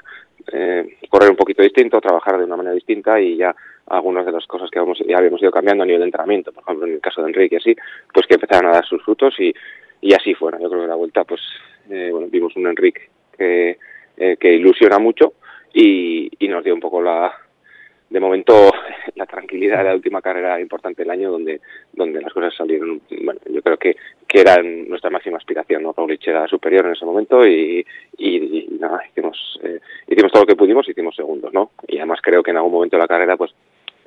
eh, 0.51 0.97
correr 1.09 1.29
un 1.29 1.35
poquito 1.35 1.61
distinto, 1.61 2.01
trabajar 2.01 2.37
de 2.37 2.45
una 2.45 2.57
manera 2.57 2.75
distinta 2.75 3.19
y 3.19 3.37
ya 3.37 3.55
algunas 3.87 4.25
de 4.25 4.31
las 4.31 4.45
cosas 4.45 4.69
que 4.69 4.79
habíamos 4.79 5.41
ido 5.41 5.51
cambiando 5.51 5.83
a 5.83 5.85
nivel 5.85 6.01
de 6.01 6.05
entrenamiento, 6.05 6.51
por 6.51 6.63
ejemplo 6.63 6.87
en 6.87 6.93
el 6.93 7.01
caso 7.01 7.21
de 7.21 7.27
Enrique 7.29 7.57
así, 7.57 7.75
pues 8.13 8.27
que 8.27 8.35
empezaron 8.35 8.71
a 8.71 8.75
dar 8.75 8.85
sus 8.85 9.03
frutos 9.03 9.35
y, 9.39 9.53
y 10.01 10.13
así 10.13 10.33
fuera. 10.33 10.59
Yo 10.59 10.69
creo 10.69 10.81
que 10.81 10.87
la 10.87 10.95
vuelta, 10.95 11.23
pues, 11.23 11.41
eh, 11.89 12.09
bueno, 12.11 12.27
vimos 12.29 12.55
un 12.55 12.67
Enrique 12.67 13.09
que, 13.37 13.77
eh, 14.17 14.37
que 14.39 14.53
ilusiona 14.53 14.99
mucho 14.99 15.33
y 15.73 16.29
nos 16.41 16.63
dio 16.63 16.73
un 16.73 16.79
poco 16.79 17.01
la, 17.01 17.33
de 18.09 18.19
momento 18.19 18.71
la 19.15 19.25
tranquilidad 19.25 19.79
de 19.79 19.83
la 19.85 19.95
última 19.95 20.21
carrera 20.21 20.59
importante 20.59 21.03
del 21.03 21.11
año 21.11 21.31
donde 21.31 21.61
donde 21.91 22.21
las 22.21 22.33
cosas 22.33 22.53
salieron 22.55 23.01
bueno 23.21 23.39
yo 23.49 23.61
creo 23.61 23.77
que 23.77 23.95
que 24.27 24.41
era 24.41 24.61
nuestra 24.61 25.09
máxima 25.09 25.37
aspiración 25.37 25.83
no 25.83 25.93
Roglic 25.93 26.27
era 26.27 26.47
superior 26.47 26.85
en 26.85 26.93
ese 26.93 27.05
momento 27.05 27.45
y, 27.45 27.85
y, 28.17 28.67
nada 28.79 29.01
hicimos 29.09 29.59
eh, 29.63 29.79
hicimos 30.07 30.31
todo 30.31 30.43
lo 30.43 30.47
que 30.47 30.55
pudimos 30.55 30.87
hicimos 30.87 31.15
segundos 31.15 31.53
no 31.53 31.71
y 31.87 31.97
además 31.97 32.19
creo 32.21 32.43
que 32.43 32.51
en 32.51 32.57
algún 32.57 32.73
momento 32.73 32.97
de 32.97 33.01
la 33.01 33.07
carrera 33.07 33.37
pues 33.37 33.51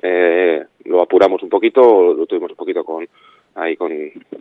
eh, 0.01 0.63
lo 0.85 1.01
apuramos 1.01 1.41
un 1.43 1.49
poquito 1.49 2.13
lo 2.13 2.25
tuvimos 2.25 2.51
un 2.51 2.57
poquito 2.57 2.83
con 2.83 3.07
ahí 3.57 3.75
con, 3.75 3.91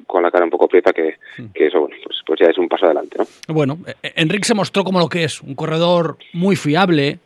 con 0.07 0.23
la 0.23 0.31
cara 0.31 0.45
un 0.45 0.51
poco 0.51 0.69
prieta 0.69 0.93
que, 0.93 1.17
que 1.55 1.67
eso 1.67 1.89
pues, 2.05 2.19
pues 2.25 2.41
ya 2.41 2.47
es 2.47 2.59
un 2.59 2.69
paso 2.69 2.87
adelante. 2.87 3.19
¿no? 3.19 3.55
Bueno, 3.55 3.79
eh, 4.03 4.13
Enrique 4.17 4.45
se 4.45 4.55
mostró 4.55 4.85
como 4.85 5.01
lo 5.01 5.09
que 5.09 5.25
es, 5.25 5.41
un 5.41 5.55
corredor 5.55 6.19
muy 6.33 6.57
fiable, 6.57 7.19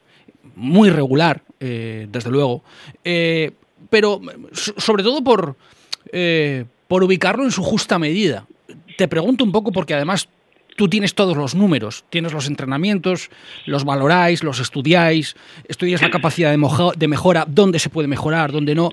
muy 0.56 0.90
regular, 0.90 1.42
eh, 1.58 2.06
desde 2.10 2.30
luego, 2.30 2.62
eh, 3.04 3.52
pero 3.88 4.20
sobre 4.52 5.02
todo 5.02 5.22
por, 5.22 5.56
eh, 6.12 6.64
por 6.88 7.02
ubicarlo 7.02 7.44
en 7.44 7.50
su 7.50 7.62
justa 7.62 7.98
medida. 7.98 8.46
Te 8.96 9.08
pregunto 9.08 9.44
un 9.44 9.52
poco 9.52 9.72
porque 9.72 9.94
además 9.94 10.28
tú 10.76 10.88
tienes 10.88 11.14
todos 11.14 11.36
los 11.36 11.54
números, 11.54 12.04
tienes 12.10 12.32
los 12.32 12.46
entrenamientos, 12.46 13.30
los 13.66 13.84
valoráis, 13.84 14.42
los 14.44 14.60
estudiáis, 14.60 15.36
estudias 15.68 16.02
la 16.02 16.10
capacidad 16.10 16.50
de, 16.50 16.92
de 16.96 17.08
mejora, 17.08 17.44
dónde 17.48 17.78
se 17.78 17.90
puede 17.90 18.08
mejorar, 18.08 18.52
dónde 18.52 18.74
no. 18.74 18.90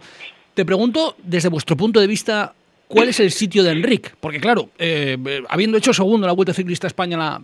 Te 0.54 0.66
pregunto, 0.66 1.16
desde 1.24 1.50
vuestro 1.50 1.78
punto 1.78 2.00
de 2.00 2.08
vista, 2.08 2.54
cuál 2.88 3.10
es 3.10 3.20
el 3.20 3.32
sitio 3.32 3.64
de 3.64 3.72
Enric. 3.72 4.16
Porque 4.20 4.40
claro, 4.40 4.70
eh, 4.78 5.18
habiendo 5.50 5.78
hecho 5.78 5.94
segundo 5.94 6.26
la 6.26 6.34
Vuelta 6.34 6.54
Ciclista 6.54 6.88
España 6.88 7.40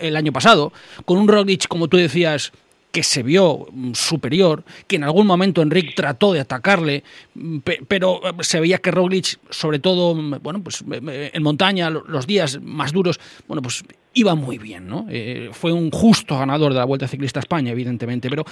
el 0.00 0.16
año 0.16 0.32
pasado, 0.32 0.72
con 1.04 1.18
un 1.18 1.28
Roglic, 1.28 1.68
como 1.68 1.88
tú 1.88 1.96
decías, 1.96 2.52
que 2.98 3.04
se 3.04 3.22
vio 3.22 3.68
mm, 3.70 3.92
superior, 3.94 4.64
que 4.88 4.96
en 4.96 5.04
algún 5.04 5.24
momento 5.24 5.62
Enric 5.62 5.94
trató 5.94 6.32
de 6.32 6.40
atacarle, 6.40 7.04
mm, 7.36 7.58
pero 7.86 8.20
eh, 8.26 8.32
se 8.40 8.58
veía 8.58 8.78
que 8.78 8.90
Roglic, 8.90 9.38
sobre 9.50 9.78
todo, 9.78 10.16
mm, 10.16 10.42
bueno, 10.42 10.60
pues 10.64 10.82
en 10.90 11.42
montaña, 11.44 11.90
los 11.90 12.26
días 12.26 12.58
más 12.60 12.90
duros, 12.90 13.20
bueno, 13.46 13.62
pues 13.62 13.84
iba 14.14 14.34
muy 14.34 14.58
bien, 14.58 14.88
¿no? 14.88 15.06
Eh, 15.08 15.50
fue 15.52 15.70
un 15.70 15.92
justo 15.92 16.36
ganador 16.36 16.72
de 16.72 16.80
la 16.80 16.86
Vuelta 16.86 17.06
Ciclista 17.06 17.38
España, 17.38 17.70
evidentemente, 17.70 18.28
pero 18.28 18.44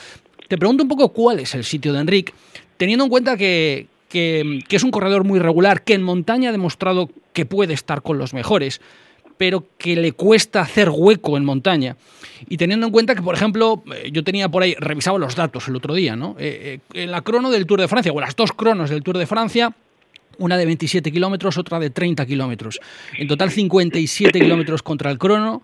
te 0.47 0.57
pregunto 0.57 0.85
un 0.85 0.89
poco 0.89 1.09
cuál 1.09 1.41
es 1.41 1.53
el 1.57 1.65
sitio 1.65 1.93
de 1.93 1.99
Enric, 2.03 2.33
teniendo 2.77 3.03
en 3.03 3.11
cuenta 3.11 3.37
que, 3.37 3.89
que, 4.09 4.63
es 4.71 4.85
un 4.85 4.93
corredor 4.93 5.25
muy 5.25 5.41
regular, 5.41 5.83
que 5.83 5.95
en 5.95 6.05
montaña 6.05 6.51
ha 6.51 6.53
demostrado 6.53 7.11
que 7.33 7.47
puede 7.47 7.75
estar 7.75 8.01
con 8.03 8.17
los 8.17 8.33
mejores, 8.33 8.81
pero 9.37 9.67
que 9.79 9.97
le 9.97 10.13
cuesta 10.13 10.61
hacer 10.61 10.91
hueco 10.91 11.37
en 11.37 11.45
montaña. 11.45 11.97
Y 12.49 12.57
teniendo 12.57 12.87
en 12.87 12.93
cuenta 12.93 13.15
que, 13.15 13.23
por 13.23 13.35
ejemplo, 13.35 13.83
eh, 13.95 14.11
yo 14.13 14.25
tenía 14.25 14.49
por 14.49 14.63
ahí, 14.63 14.75
revisaba 14.79 15.19
los 15.19 15.37
datos 15.37 15.69
el 15.69 15.77
otro 15.77 15.95
día, 15.95 16.17
¿no? 16.17 16.37
Eh, 16.39 16.81
eh, 16.95 17.03
en 17.03 17.11
la 17.11 17.23
crono 17.23 17.51
del 17.51 17.67
Tour 17.67 17.81
de 17.81 17.89
Francia, 17.89 18.13
o 18.13 18.21
las 18.21 18.37
dos 18.37 18.53
cronos 18.53 18.91
del 18.91 19.03
Tour 19.03 19.19
de 19.19 19.27
Francia, 19.27 19.75
una 20.39 20.57
de 20.57 20.67
27 20.67 21.11
kilómetros, 21.13 21.59
otra 21.59 21.79
de 21.79 21.91
30 21.91 22.27
kilómetros. 22.27 22.81
En 23.17 23.29
total 23.29 23.51
57 23.51 24.39
kilómetros 24.39 24.83
contra 24.83 25.11
el 25.11 25.19
crono. 25.19 25.63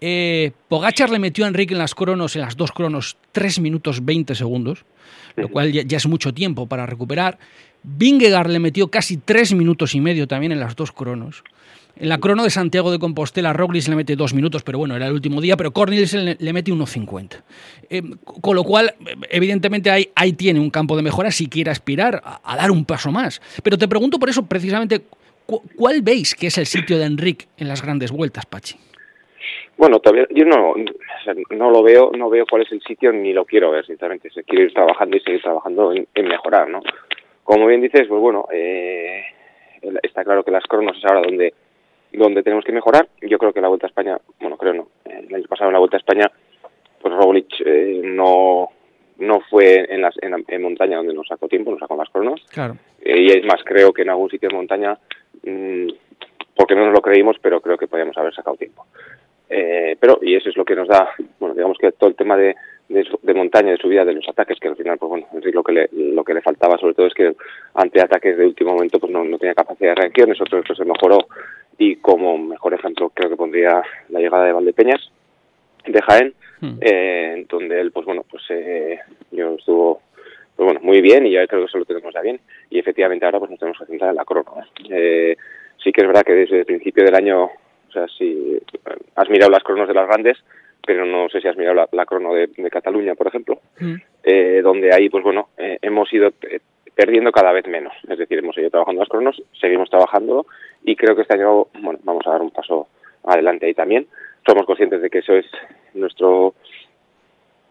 Eh, 0.00 0.52
Pogachar 0.68 1.10
le 1.10 1.18
metió 1.18 1.44
a 1.44 1.48
Enrique 1.48 1.74
en 1.74 1.78
las 1.78 1.94
cronos, 1.94 2.36
en 2.36 2.42
las 2.42 2.56
dos 2.56 2.72
cronos, 2.72 3.16
3 3.32 3.60
minutos 3.60 4.04
20 4.04 4.34
segundos, 4.34 4.84
lo 5.36 5.48
cual 5.48 5.72
ya, 5.72 5.96
es 5.96 6.06
mucho 6.06 6.32
tiempo 6.32 6.66
para 6.66 6.86
recuperar. 6.86 7.38
Vingegaard 7.82 8.50
le 8.50 8.60
metió 8.60 8.88
casi 8.88 9.16
3 9.16 9.54
minutos 9.54 9.94
y 9.94 10.00
medio 10.00 10.28
también 10.28 10.52
en 10.52 10.60
las 10.60 10.76
dos 10.76 10.92
cronos. 10.92 11.42
En 11.96 12.08
la 12.08 12.18
crono 12.18 12.42
de 12.44 12.50
Santiago 12.50 12.90
de 12.90 12.98
Compostela, 12.98 13.52
Roglic 13.52 13.86
le 13.88 13.96
mete 13.96 14.16
dos 14.16 14.34
minutos, 14.34 14.62
pero 14.62 14.78
bueno, 14.78 14.96
era 14.96 15.06
el 15.06 15.12
último 15.12 15.40
día, 15.40 15.56
pero 15.56 15.72
Cornelissen 15.72 16.36
le, 16.38 16.52
mete 16.52 16.72
1.50. 16.72 17.42
Eh, 17.90 18.02
con 18.22 18.56
lo 18.56 18.64
cual, 18.64 18.94
evidentemente, 19.30 19.90
ahí, 19.90 20.08
ahí, 20.14 20.32
tiene 20.32 20.58
un 20.58 20.70
campo 20.70 20.96
de 20.96 21.02
mejora 21.02 21.30
si 21.30 21.48
quiere 21.48 21.70
aspirar 21.70 22.22
a, 22.24 22.56
dar 22.56 22.70
un 22.70 22.84
paso 22.84 23.12
más. 23.12 23.40
Pero 23.62 23.76
te 23.76 23.88
pregunto 23.88 24.18
por 24.18 24.30
eso, 24.30 24.46
precisamente, 24.46 25.02
¿cuál 25.76 26.00
veis 26.02 26.34
que 26.34 26.46
es 26.46 26.58
el 26.58 26.66
sitio 26.66 26.98
de 26.98 27.04
Enric 27.04 27.46
en 27.58 27.68
las 27.68 27.82
grandes 27.82 28.10
vueltas, 28.10 28.46
Pachi? 28.46 28.76
Bueno, 29.76 30.00
todavía 30.00 30.26
yo 30.30 30.44
no, 30.44 30.74
no 31.50 31.70
lo 31.70 31.82
veo, 31.82 32.10
no 32.16 32.30
veo 32.30 32.46
cuál 32.48 32.62
es 32.62 32.72
el 32.72 32.80
sitio 32.82 33.12
ni 33.12 33.32
lo 33.32 33.44
quiero 33.44 33.70
ver, 33.70 33.84
sinceramente. 33.84 34.30
Se 34.30 34.44
quiere 34.44 34.64
ir 34.64 34.72
trabajando 34.72 35.16
y 35.16 35.20
seguir 35.20 35.42
trabajando 35.42 35.92
en, 35.92 36.28
mejorar, 36.28 36.68
¿no? 36.68 36.80
Como 37.42 37.66
bien 37.66 37.80
dices, 37.80 38.06
pues 38.08 38.20
bueno, 38.20 38.46
eh, 38.52 39.22
está 40.02 40.24
claro 40.24 40.44
que 40.44 40.50
las 40.50 40.64
cronos 40.64 40.96
es 40.96 41.04
ahora 41.04 41.22
donde 41.22 41.52
donde 42.12 42.42
tenemos 42.42 42.64
que 42.64 42.72
mejorar. 42.72 43.08
Yo 43.20 43.38
creo 43.38 43.52
que 43.52 43.60
la 43.60 43.68
Vuelta 43.68 43.86
a 43.86 43.90
España, 43.90 44.18
bueno, 44.40 44.56
creo 44.56 44.74
no, 44.74 44.88
el 45.04 45.34
año 45.34 45.46
pasado 45.48 45.70
en 45.70 45.74
la 45.74 45.78
Vuelta 45.78 45.96
a 45.96 46.00
España, 46.00 46.30
pues 47.00 47.14
Roglic 47.14 47.60
eh, 47.64 48.00
no 48.04 48.70
no 49.18 49.40
fue 49.48 49.86
en, 49.88 50.02
las, 50.02 50.14
en, 50.20 50.62
montaña 50.62 50.96
donde 50.96 51.14
nos 51.14 51.28
sacó 51.28 51.46
tiempo, 51.46 51.70
nos 51.70 51.80
sacó 51.80 51.96
las 51.96 52.08
cronos. 52.08 52.44
Claro. 52.50 52.76
Eh, 53.00 53.20
y 53.20 53.26
es 53.28 53.44
más, 53.44 53.62
creo 53.64 53.92
que 53.92 54.02
en 54.02 54.10
algún 54.10 54.28
sitio 54.28 54.48
de 54.48 54.56
montaña, 54.56 54.98
mmm, 55.44 55.88
porque 56.56 56.74
no 56.74 56.86
nos 56.86 56.94
lo 56.94 57.00
creímos, 57.00 57.36
pero 57.40 57.60
creo 57.60 57.78
que 57.78 57.86
podíamos 57.86 58.16
haber 58.16 58.34
sacado 58.34 58.56
tiempo. 58.56 58.86
Eh, 59.48 59.96
pero, 60.00 60.18
y 60.22 60.34
eso 60.34 60.48
es 60.48 60.56
lo 60.56 60.64
que 60.64 60.74
nos 60.74 60.88
da, 60.88 61.10
bueno, 61.38 61.54
digamos 61.54 61.78
que 61.78 61.92
todo 61.92 62.10
el 62.10 62.16
tema 62.16 62.36
de, 62.92 63.06
de, 63.22 63.34
montaña, 63.34 63.72
de 63.72 63.76
subida, 63.78 64.04
de 64.04 64.14
los 64.14 64.28
ataques, 64.28 64.58
que 64.60 64.68
al 64.68 64.76
final, 64.76 64.98
pues 64.98 65.10
bueno, 65.10 65.26
lo 65.32 65.62
que 65.62 65.72
le, 65.72 65.88
lo 65.92 66.24
que 66.24 66.34
le 66.34 66.42
faltaba 66.42 66.78
sobre 66.78 66.94
todo 66.94 67.06
es 67.06 67.14
que 67.14 67.34
ante 67.74 68.00
ataques 68.00 68.36
de 68.36 68.46
último 68.46 68.72
momento, 68.72 68.98
pues 68.98 69.12
no, 69.12 69.24
no 69.24 69.38
tenía 69.38 69.54
capacidad 69.54 69.90
de 69.90 70.02
reacción, 70.02 70.32
eso, 70.32 70.44
eso 70.44 70.74
se 70.74 70.84
mejoró 70.84 71.26
y 71.78 71.96
como 71.96 72.38
mejor 72.38 72.74
ejemplo 72.74 73.10
creo 73.10 73.30
que 73.30 73.36
pondría 73.36 73.82
la 74.10 74.20
llegada 74.20 74.44
de 74.44 74.52
Valdepeñas 74.52 75.10
de 75.86 76.00
Jaén 76.02 76.34
hmm. 76.60 76.78
eh, 76.80 77.46
donde 77.48 77.80
él 77.80 77.92
pues 77.92 78.06
bueno 78.06 78.24
pues 78.30 78.42
eh, 78.50 79.00
yo 79.30 79.54
estuvo 79.54 80.00
pues 80.54 80.64
bueno 80.64 80.80
muy 80.82 81.00
bien 81.00 81.26
y 81.26 81.32
ya 81.32 81.46
creo 81.46 81.62
que 81.62 81.66
eso 81.66 81.78
lo 81.78 81.84
tenemos 81.84 82.14
ya 82.14 82.20
bien 82.20 82.40
y 82.70 82.78
efectivamente 82.78 83.24
ahora 83.24 83.38
pues 83.38 83.50
nos 83.50 83.60
tenemos 83.60 83.78
que 83.78 83.86
centrar 83.86 84.10
en 84.10 84.16
la 84.16 84.24
crono 84.24 84.54
¿eh? 84.90 85.36
sí 85.82 85.92
que 85.92 86.02
es 86.02 86.06
verdad 86.06 86.22
que 86.22 86.34
desde 86.34 86.60
el 86.60 86.66
principio 86.66 87.04
del 87.04 87.14
año 87.14 87.44
o 87.44 87.92
sea 87.92 88.06
si 88.16 88.58
has 89.16 89.28
mirado 89.28 89.50
las 89.50 89.64
cronos 89.64 89.88
de 89.88 89.94
las 89.94 90.06
grandes 90.06 90.38
pero 90.86 91.04
no 91.04 91.28
sé 91.28 91.40
si 91.40 91.48
has 91.48 91.56
mirado 91.56 91.88
la, 91.92 92.06
crono 92.06 92.34
de, 92.34 92.48
Cataluña 92.70 93.14
por 93.14 93.28
ejemplo 93.28 93.60
hmm. 93.78 94.62
donde 94.62 94.92
ahí 94.94 95.08
pues 95.08 95.22
bueno 95.22 95.48
hemos 95.56 96.12
ido 96.12 96.32
perdiendo 96.94 97.32
cada 97.32 97.52
vez 97.52 97.66
menos. 97.66 97.92
Es 98.08 98.18
decir, 98.18 98.38
hemos 98.38 98.54
seguido 98.54 98.70
trabajando 98.70 99.00
las 99.00 99.08
cronos, 99.08 99.42
seguimos 99.60 99.90
trabajando 99.90 100.46
y 100.84 100.96
creo 100.96 101.16
que 101.16 101.22
este 101.22 101.34
año 101.34 101.66
bueno, 101.80 101.98
vamos 102.04 102.26
a 102.26 102.30
dar 102.30 102.42
un 102.42 102.50
paso 102.50 102.88
adelante 103.24 103.66
ahí 103.66 103.74
también. 103.74 104.06
Somos 104.46 104.66
conscientes 104.66 105.00
de 105.00 105.10
que 105.10 105.18
eso 105.18 105.34
es 105.34 105.46
nuestro 105.94 106.54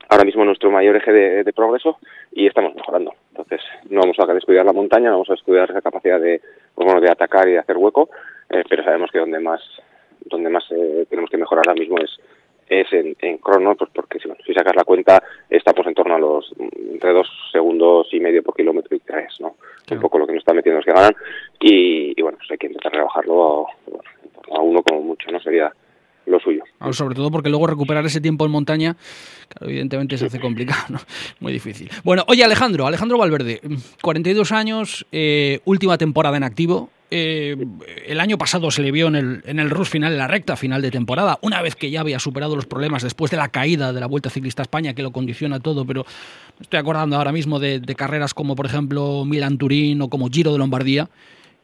ahora 0.10 0.26
mismo 0.26 0.44
nuestro 0.44 0.72
mayor 0.72 0.98
eje 0.98 1.12
de, 1.12 1.54
progreso 1.54 1.98
y 2.34 2.48
estamos 2.48 2.76
mejorando. 2.76 3.14
Entonces, 3.30 3.62
no 3.90 4.02
vamos 4.02 4.18
a 4.20 4.34
descuidar 4.34 4.66
la 4.66 4.74
montaña, 4.74 5.06
no 5.06 5.16
vamos 5.16 5.30
a 5.30 5.34
descuidar 5.34 5.70
esa 5.70 5.82
capacidad 5.82 6.20
de, 6.20 6.42
pues 6.76 6.86
bueno, 6.86 7.00
de 7.00 7.10
atacar 7.10 7.48
y 7.48 7.54
de 7.54 7.60
hacer 7.60 7.78
hueco, 7.78 8.10
eh, 8.50 8.64
pero 8.70 8.84
sabemos 8.84 9.10
que 9.12 9.20
donde 9.20 9.40
más 9.40 9.62
donde 10.26 10.50
más 10.50 10.64
eh, 10.72 11.06
tenemos 11.10 11.32
que 11.32 11.38
mejorar 11.38 11.64
ahora 11.68 11.80
mismo 11.80 11.98
es 11.98 12.12
es 12.72 12.92
en, 12.94 13.18
en 13.20 13.38
crono, 13.38 13.76
pues 13.76 13.90
porque 13.94 14.18
si, 14.18 14.30
si 14.46 14.54
sacas 14.54 14.76
la 14.76 14.86
cuenta 14.86 15.22
estamos 15.50 15.86
en 15.86 15.94
torno 15.94 16.16
a 16.16 16.20
los 16.20 16.54
entre 16.58 17.12
dos 17.12 17.28
segundos 17.52 18.08
y 18.14 18.20
medio 18.22 18.42
por 18.42 18.56
kilómetro 18.56 18.96
y 18.96 19.00
tres, 19.02 19.34
¿no? 19.42 19.58
Un 19.92 20.00
poco 20.00 20.18
lo 20.18 20.26
que 20.26 20.34
nos 20.34 20.40
está 20.40 20.54
metiendo 20.54 20.80
es 20.80 20.86
que 20.86 20.94
ganan 20.94 21.14
y, 21.60 22.22
bueno, 22.22 22.38
pues 22.38 22.50
hay 22.52 22.58
que 22.58 22.68
intentar 22.68 22.94
rebajarlo 22.94 23.68
a, 23.68 24.58
a 24.58 24.62
uno 24.62 24.82
como 24.84 25.02
mucho, 25.02 25.30
¿no? 25.32 25.42
Sería 25.42 25.70
lo 26.28 26.40
suyo. 26.40 26.64
sobre 26.92 27.16
todo 27.16 27.30
porque 27.30 27.50
luego 27.50 27.68
recuperar 27.68 28.06
ese 28.06 28.22
tiempo 28.22 28.46
en 28.46 28.52
montaña, 28.52 28.96
evidentemente 29.60 30.18
se 30.18 30.28
hace 30.28 30.40
complicado, 30.40 30.86
¿no? 30.90 31.00
muy 31.42 31.52
difícil. 31.52 31.90
Bueno, 32.06 32.24
oye 32.30 32.44
Alejandro, 32.46 32.88
Alejandro 32.88 33.18
Valverde, 33.18 33.60
42 34.02 34.54
años, 34.54 35.06
eh, 35.12 35.60
última 35.66 35.98
temporada 35.98 36.38
en 36.38 36.44
activo, 36.44 36.90
eh, 37.14 37.58
el 38.08 38.22
año 38.22 38.38
pasado 38.38 38.72
se 38.72 38.82
le 38.82 38.90
vio 38.90 39.08
en 39.08 39.16
el, 39.16 39.44
en 39.46 39.60
el 39.60 39.70
Rus 39.70 39.90
final, 39.90 40.14
en 40.14 40.18
la 40.18 40.30
recta 40.30 40.56
final 40.56 40.82
de 40.82 40.92
temporada, 40.92 41.38
una 41.42 41.62
vez 41.62 41.76
que 41.76 41.92
ya 41.92 42.00
había 42.00 42.20
superado 42.20 42.56
los 42.56 42.66
problemas 42.66 43.04
después 43.04 43.30
de 43.30 43.36
la 43.36 43.50
caída 43.50 43.92
de 43.92 44.00
la 44.00 44.08
Vuelta 44.08 44.30
Ciclista 44.30 44.62
a 44.62 44.64
España, 44.64 44.94
que 44.94 45.04
lo 45.04 45.12
condiciona 45.12 45.60
todo, 45.60 45.86
pero 45.86 46.06
estoy 46.62 46.80
acordando 46.80 47.18
ahora 47.18 47.34
mismo 47.34 47.60
de, 47.60 47.82
carreras 47.98 48.34
como, 48.34 48.56
por 48.56 48.66
ejemplo, 48.66 49.26
Milan 49.26 49.58
Turín 49.58 50.02
o 50.02 50.10
como 50.10 50.30
Giro 50.30 50.54
de 50.54 50.58
Lombardía, 50.58 51.10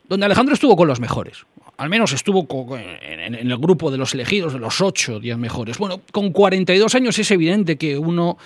donde 0.09 0.25
Alejandro 0.25 0.53
estuvo 0.53 0.75
con 0.75 0.89
los 0.89 0.99
mejores. 0.99 1.45
Al 1.77 1.89
menos 1.89 2.11
estuvo 2.11 2.45
en, 2.77 3.35
en 3.35 3.51
el 3.51 3.57
grupo 3.57 3.89
de 3.89 3.97
los 3.97 4.13
elegidos, 4.13 4.51
de 4.51 4.59
los 4.59 4.81
ocho, 4.81 5.19
días 5.21 5.37
mejores. 5.37 5.77
Bueno, 5.77 6.01
con 6.11 6.33
42 6.33 6.93
años 6.95 7.17
es 7.19 7.31
evidente 7.31 7.77
que 7.77 7.97
uno 7.97 8.37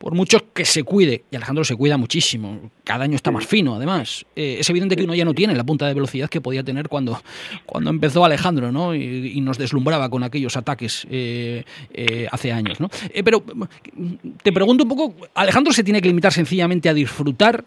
por 0.00 0.14
mucho 0.14 0.50
que 0.54 0.64
se 0.64 0.82
cuide, 0.82 1.24
y 1.30 1.36
Alejandro 1.36 1.62
se 1.62 1.76
cuida 1.76 1.98
muchísimo, 1.98 2.70
cada 2.84 3.04
año 3.04 3.16
está 3.16 3.30
más 3.30 3.46
fino 3.46 3.74
además, 3.74 4.24
eh, 4.34 4.56
es 4.58 4.70
evidente 4.70 4.96
que 4.96 5.04
uno 5.04 5.14
ya 5.14 5.26
no 5.26 5.34
tiene 5.34 5.54
la 5.54 5.62
punta 5.62 5.86
de 5.86 5.92
velocidad 5.92 6.30
que 6.30 6.40
podía 6.40 6.64
tener 6.64 6.88
cuando, 6.88 7.20
cuando 7.66 7.90
empezó 7.90 8.24
Alejandro, 8.24 8.72
¿no? 8.72 8.94
Y, 8.94 9.38
nos 9.42 9.58
deslumbraba 9.58 10.08
con 10.08 10.22
aquellos 10.22 10.56
ataques 10.56 11.06
eh, 11.10 11.64
eh, 11.92 12.26
hace 12.30 12.50
años, 12.50 12.80
¿no? 12.80 12.88
pero 13.24 13.42
te 14.42 14.52
pregunto 14.52 14.84
un 14.84 14.88
poco, 14.88 15.14
Alejandro 15.34 15.72
se 15.72 15.84
tiene 15.84 16.00
que 16.00 16.08
limitar 16.08 16.32
sencillamente 16.32 16.88
a 16.88 16.94
disfrutar, 16.94 17.64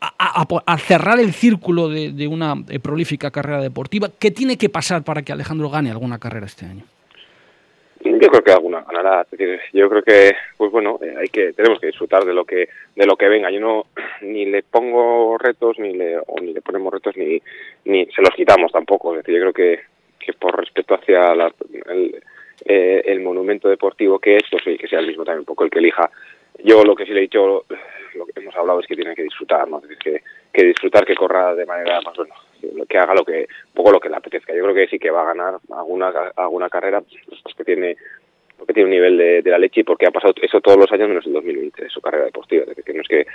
a, 0.00 0.78
cerrar 0.78 1.20
el 1.20 1.34
círculo 1.34 1.90
de, 1.90 2.12
de 2.12 2.26
una 2.26 2.56
prolífica 2.82 3.30
carrera 3.30 3.60
deportiva. 3.60 4.10
¿Qué 4.18 4.30
tiene 4.30 4.56
que 4.56 4.70
pasar 4.70 5.04
para 5.04 5.22
que 5.22 5.32
Alejandro 5.32 5.68
gane 5.68 5.90
alguna 5.90 6.18
carrera 6.18 6.46
este 6.46 6.64
año? 6.64 6.84
Yo 8.04 8.28
creo 8.28 8.44
que 8.44 8.52
alguna 8.52 8.82
ganará. 8.82 9.26
yo 9.72 9.88
creo 9.88 10.02
que, 10.02 10.32
pues 10.58 10.70
bueno, 10.70 10.98
eh, 11.02 11.14
hay 11.18 11.28
que 11.28 11.54
tenemos 11.54 11.80
que 11.80 11.86
disfrutar 11.86 12.24
de 12.24 12.34
lo 12.34 12.44
que 12.44 12.68
de 12.94 13.06
lo 13.06 13.16
que 13.16 13.28
venga. 13.28 13.50
Yo 13.50 13.60
no 13.60 13.86
ni 14.20 14.44
le 14.44 14.62
pongo 14.62 15.38
retos 15.38 15.78
ni 15.78 15.94
le 15.94 16.18
o 16.18 16.38
ni 16.40 16.52
le 16.52 16.60
ponemos 16.60 16.92
retos 16.92 17.16
ni 17.16 17.40
ni 17.86 18.04
se 18.06 18.20
los 18.20 18.34
quitamos 18.36 18.70
tampoco. 18.72 19.12
Es 19.12 19.24
decir, 19.24 19.34
yo 19.34 19.40
creo 19.40 19.52
que 19.52 19.80
que 20.18 20.32
por 20.34 20.58
respeto 20.58 20.94
hacia 20.94 21.32
el, 21.32 22.22
eh, 22.64 23.02
el 23.06 23.20
monumento 23.20 23.68
deportivo 23.68 24.18
que 24.18 24.36
es, 24.36 24.44
pues 24.50 24.62
que 24.78 24.88
sea 24.88 25.00
el 25.00 25.06
mismo 25.06 25.24
también 25.24 25.40
un 25.40 25.46
poco 25.46 25.64
el 25.64 25.70
que 25.70 25.78
elija. 25.78 26.10
Yo 26.62 26.84
lo 26.84 26.94
que 26.94 27.04
sí 27.04 27.12
le 27.12 27.20
he 27.20 27.22
dicho, 27.22 27.64
lo 28.14 28.26
que 28.26 28.40
hemos 28.40 28.54
hablado 28.56 28.80
es 28.80 28.86
que 28.86 28.96
tiene 28.96 29.14
que 29.14 29.24
disfrutar, 29.24 29.68
¿no? 29.68 29.82
Es 29.88 29.98
que, 29.98 30.22
que 30.52 30.64
disfrutar, 30.64 31.04
que 31.04 31.14
corra 31.14 31.54
de 31.54 31.66
manera 31.66 32.00
más 32.00 32.16
bueno, 32.16 32.34
que 32.88 32.98
haga 32.98 33.14
lo 33.14 33.24
que 33.24 33.46
poco 33.72 33.92
lo 33.92 34.00
que 34.00 34.08
le 34.08 34.16
apetezca. 34.16 34.54
Yo 34.54 34.62
creo 34.62 34.74
que 34.74 34.88
sí 34.88 34.98
que 34.98 35.10
va 35.10 35.22
a 35.22 35.34
ganar 35.34 35.54
alguna 35.72 36.12
alguna 36.36 36.68
carrera 36.68 37.02
pues 37.02 37.54
que 37.54 37.64
tiene 37.64 37.96
porque 38.56 38.72
tiene 38.72 38.86
un 38.86 38.94
nivel 38.94 39.42
de, 39.42 39.50
la 39.50 39.58
leche 39.58 39.80
y 39.80 39.84
porque 39.84 40.06
ha 40.06 40.10
pasado 40.10 40.32
eso 40.40 40.60
todos 40.60 40.78
los 40.78 40.90
años 40.92 41.08
menos 41.08 41.26
el 41.26 41.32
2020 41.32 41.82
de 41.82 41.90
su 41.90 42.00
carrera 42.00 42.26
deportiva. 42.26 42.64
que 42.84 42.94
no 42.94 43.02
es 43.02 43.08
que 43.08 43.26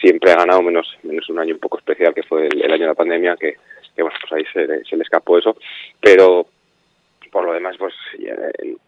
siempre 0.00 0.30
ha 0.30 0.36
ganado 0.36 0.62
menos 0.62 0.96
menos 1.02 1.28
un 1.28 1.38
año 1.38 1.54
un 1.54 1.60
poco 1.60 1.78
especial 1.78 2.14
que 2.14 2.22
fue 2.22 2.46
el, 2.46 2.72
año 2.72 2.82
de 2.82 2.88
la 2.88 2.94
pandemia 2.94 3.36
que, 3.36 3.56
bueno 3.96 4.14
pues 4.20 4.32
ahí 4.32 4.44
se, 4.52 4.84
se, 4.84 4.96
le 4.96 5.02
escapó 5.02 5.38
eso, 5.38 5.56
pero 6.00 6.46
por 7.32 7.44
lo 7.44 7.52
demás 7.52 7.76
pues 7.78 7.94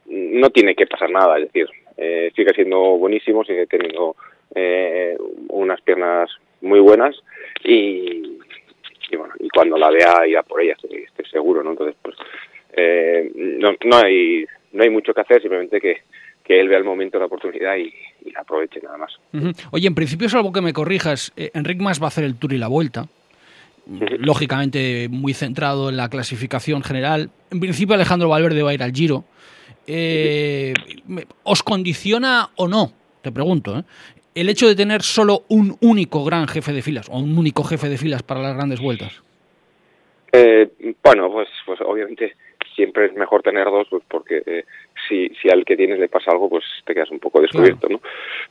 no 0.07 0.51
tiene 0.51 0.75
que 0.75 0.87
pasar 0.87 1.11
nada, 1.11 1.39
es 1.39 1.47
decir 1.47 1.69
eh, 1.99 2.31
sigue 2.37 2.55
siendo 2.55 2.79
buenísimo, 2.97 3.45
sigue 3.45 3.67
teniendo 3.67 4.15
eh, 4.55 5.17
unas 5.49 5.81
piernas 5.81 6.31
muy 6.61 6.79
buenas 6.79 7.17
y, 7.65 8.39
y 9.11 9.17
bueno, 9.17 9.35
y 9.39 9.49
cuando 9.49 9.77
la 9.77 9.91
vea 9.91 10.27
irá 10.27 10.43
por 10.43 10.61
ella, 10.61 10.75
estoy, 10.75 11.07
seguro, 11.31 11.63
¿no? 11.63 11.71
Entonces, 11.71 11.97
pues 12.03 12.17
eh, 12.73 13.31
no, 13.35 13.73
no, 13.85 13.97
hay, 13.97 14.45
no 14.73 14.83
hay 14.83 14.91
mucho 14.91 15.13
que 15.13 15.21
hacer, 15.21 15.41
simplemente 15.41 15.81
que, 15.81 16.03
que 16.45 16.61
él 16.61 16.69
vea 16.69 16.79
el 16.79 16.85
momento, 16.85 17.19
la 17.19 17.27
oportunidad 17.27 17.77
y, 17.77 17.93
la 18.33 18.41
aproveche 18.41 18.81
nada 18.83 18.99
más. 18.99 19.13
Oye, 19.71 19.87
en 19.87 19.95
principio 19.95 20.27
es 20.27 20.35
algo 20.35 20.53
que 20.53 20.61
me 20.61 20.73
corrijas, 20.73 21.33
eh, 21.37 21.51
Enric 21.55 21.81
Mas 21.81 22.01
va 22.01 22.07
a 22.07 22.09
hacer 22.09 22.25
el 22.25 22.37
Tour 22.37 22.53
y 22.53 22.59
la 22.59 22.69
Vuelta, 22.69 23.07
lógicamente 23.87 25.09
muy 25.11 25.33
centrado 25.33 25.89
en 25.89 25.97
la 25.97 26.11
clasificación 26.11 26.83
general. 26.83 27.31
En 27.51 27.61
principio 27.61 27.95
Alejandro 27.95 28.29
Valverde 28.29 28.63
va 28.63 28.71
a 28.71 28.75
ir 28.75 28.83
al 28.83 28.93
Giro. 28.93 29.25
Eh, 29.87 30.75
¿Os 31.43 31.63
condiciona 31.63 32.51
o 32.57 32.69
no? 32.69 32.93
Te 33.23 33.33
pregunto, 33.33 33.79
¿eh? 33.79 33.83
El 34.41 34.49
hecho 34.49 34.69
de 34.69 34.77
tener 34.77 35.03
solo 35.03 35.43
un 35.49 35.77
único 35.81 36.25
gran 36.25 36.47
jefe 36.47 36.73
de 36.73 36.83
filas 36.83 37.09
o 37.11 37.19
un 37.19 37.37
único 37.37 37.65
jefe 37.65 37.89
de 37.89 37.99
filas 37.99 38.23
para 38.23 38.41
las 38.41 38.55
grandes 38.55 38.81
vueltas? 38.81 39.23
Eh, 40.33 40.69
bueno, 41.03 41.31
pues, 41.31 41.49
pues 41.65 41.81
obviamente 41.81 42.35
siempre 42.79 43.07
es 43.07 43.15
mejor 43.15 43.43
tener 43.43 43.65
dos, 43.65 43.89
pues 43.91 44.05
porque 44.09 44.41
eh, 44.47 44.65
si, 45.09 45.29
si 45.43 45.51
al 45.51 45.65
que 45.65 45.77
tienes 45.77 45.99
le 45.99 46.09
pasa 46.09 46.31
algo, 46.31 46.49
pues 46.49 46.65
te 46.85 46.95
quedas 46.95 47.11
un 47.11 47.19
poco 47.19 47.41
descubierto, 47.41 47.89
¿no? 47.89 48.01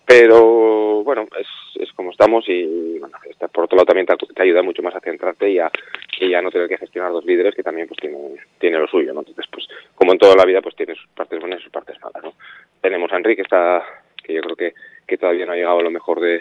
Pero 0.05 1.01
bueno, 1.03 1.25
es, 1.39 1.47
es 1.81 1.93
como 1.93 2.11
estamos 2.11 2.43
y 2.49 2.99
bueno, 2.99 3.17
por 3.53 3.63
otro 3.63 3.77
lado 3.77 3.85
también 3.85 4.05
te, 4.05 4.43
ayuda 4.43 4.61
mucho 4.63 4.83
más 4.83 4.93
a 4.95 4.99
centrarte 4.99 5.49
y 5.49 5.59
a, 5.59 5.71
y 6.19 6.33
a 6.33 6.41
no 6.41 6.51
tener 6.51 6.67
que 6.67 6.77
gestionar 6.77 7.13
dos 7.13 7.23
líderes 7.23 7.55
que 7.55 7.63
también 7.63 7.87
pues 7.87 8.01
tiene, 8.01 8.17
tiene 8.59 8.79
lo 8.79 8.87
suyo, 8.87 9.13
¿no? 9.13 9.21
Entonces, 9.21 9.45
pues 9.49 9.65
como 9.95 10.11
en 10.11 10.19
toda 10.19 10.35
la 10.35 10.43
vida, 10.43 10.61
pues 10.61 10.75
tiene 10.75 10.95
sus 10.95 11.07
partes 11.15 11.39
buenas 11.39 11.61
y 11.61 11.63
sus 11.63 11.71
partes 11.71 11.95
malas, 12.01 12.21
¿no? 12.21 12.33
Tenemos 12.81 13.09
a 13.13 13.17
Enrique, 13.17 13.37
que 13.37 13.41
está, 13.43 13.81
que 14.21 14.33
yo 14.33 14.41
creo 14.41 14.55
que, 14.57 14.73
que 15.07 15.17
todavía 15.17 15.45
no 15.45 15.53
ha 15.53 15.55
llegado 15.55 15.79
a 15.79 15.83
lo 15.83 15.91
mejor 15.91 16.19
de, 16.19 16.39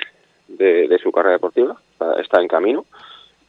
de, 0.48 0.98
su 0.98 1.12
carrera 1.12 1.34
deportiva, 1.34 1.76
está, 2.18 2.40
en 2.40 2.48
camino 2.48 2.84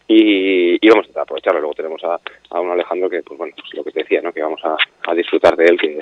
y, 0.08 0.86
y, 0.86 0.90
vamos 0.90 1.08
a 1.16 1.22
aprovecharlo. 1.22 1.60
Luego 1.60 1.76
tenemos 1.76 2.04
a, 2.04 2.20
a 2.52 2.62
un 2.62 2.72
Alejandro 2.72 3.10
que, 3.10 3.24
pues 3.24 3.38
bueno, 3.38 3.54
pues 3.58 3.74
lo 3.74 3.84
que 3.84 3.92
te 3.92 4.00
decía, 4.02 4.22
¿no? 4.22 4.32
que 4.32 4.42
vamos 4.42 4.62
a, 4.64 4.78
a 5.10 5.14
disfrutar 5.16 5.56
de 5.58 5.66
él, 5.66 5.80
que, 5.80 6.00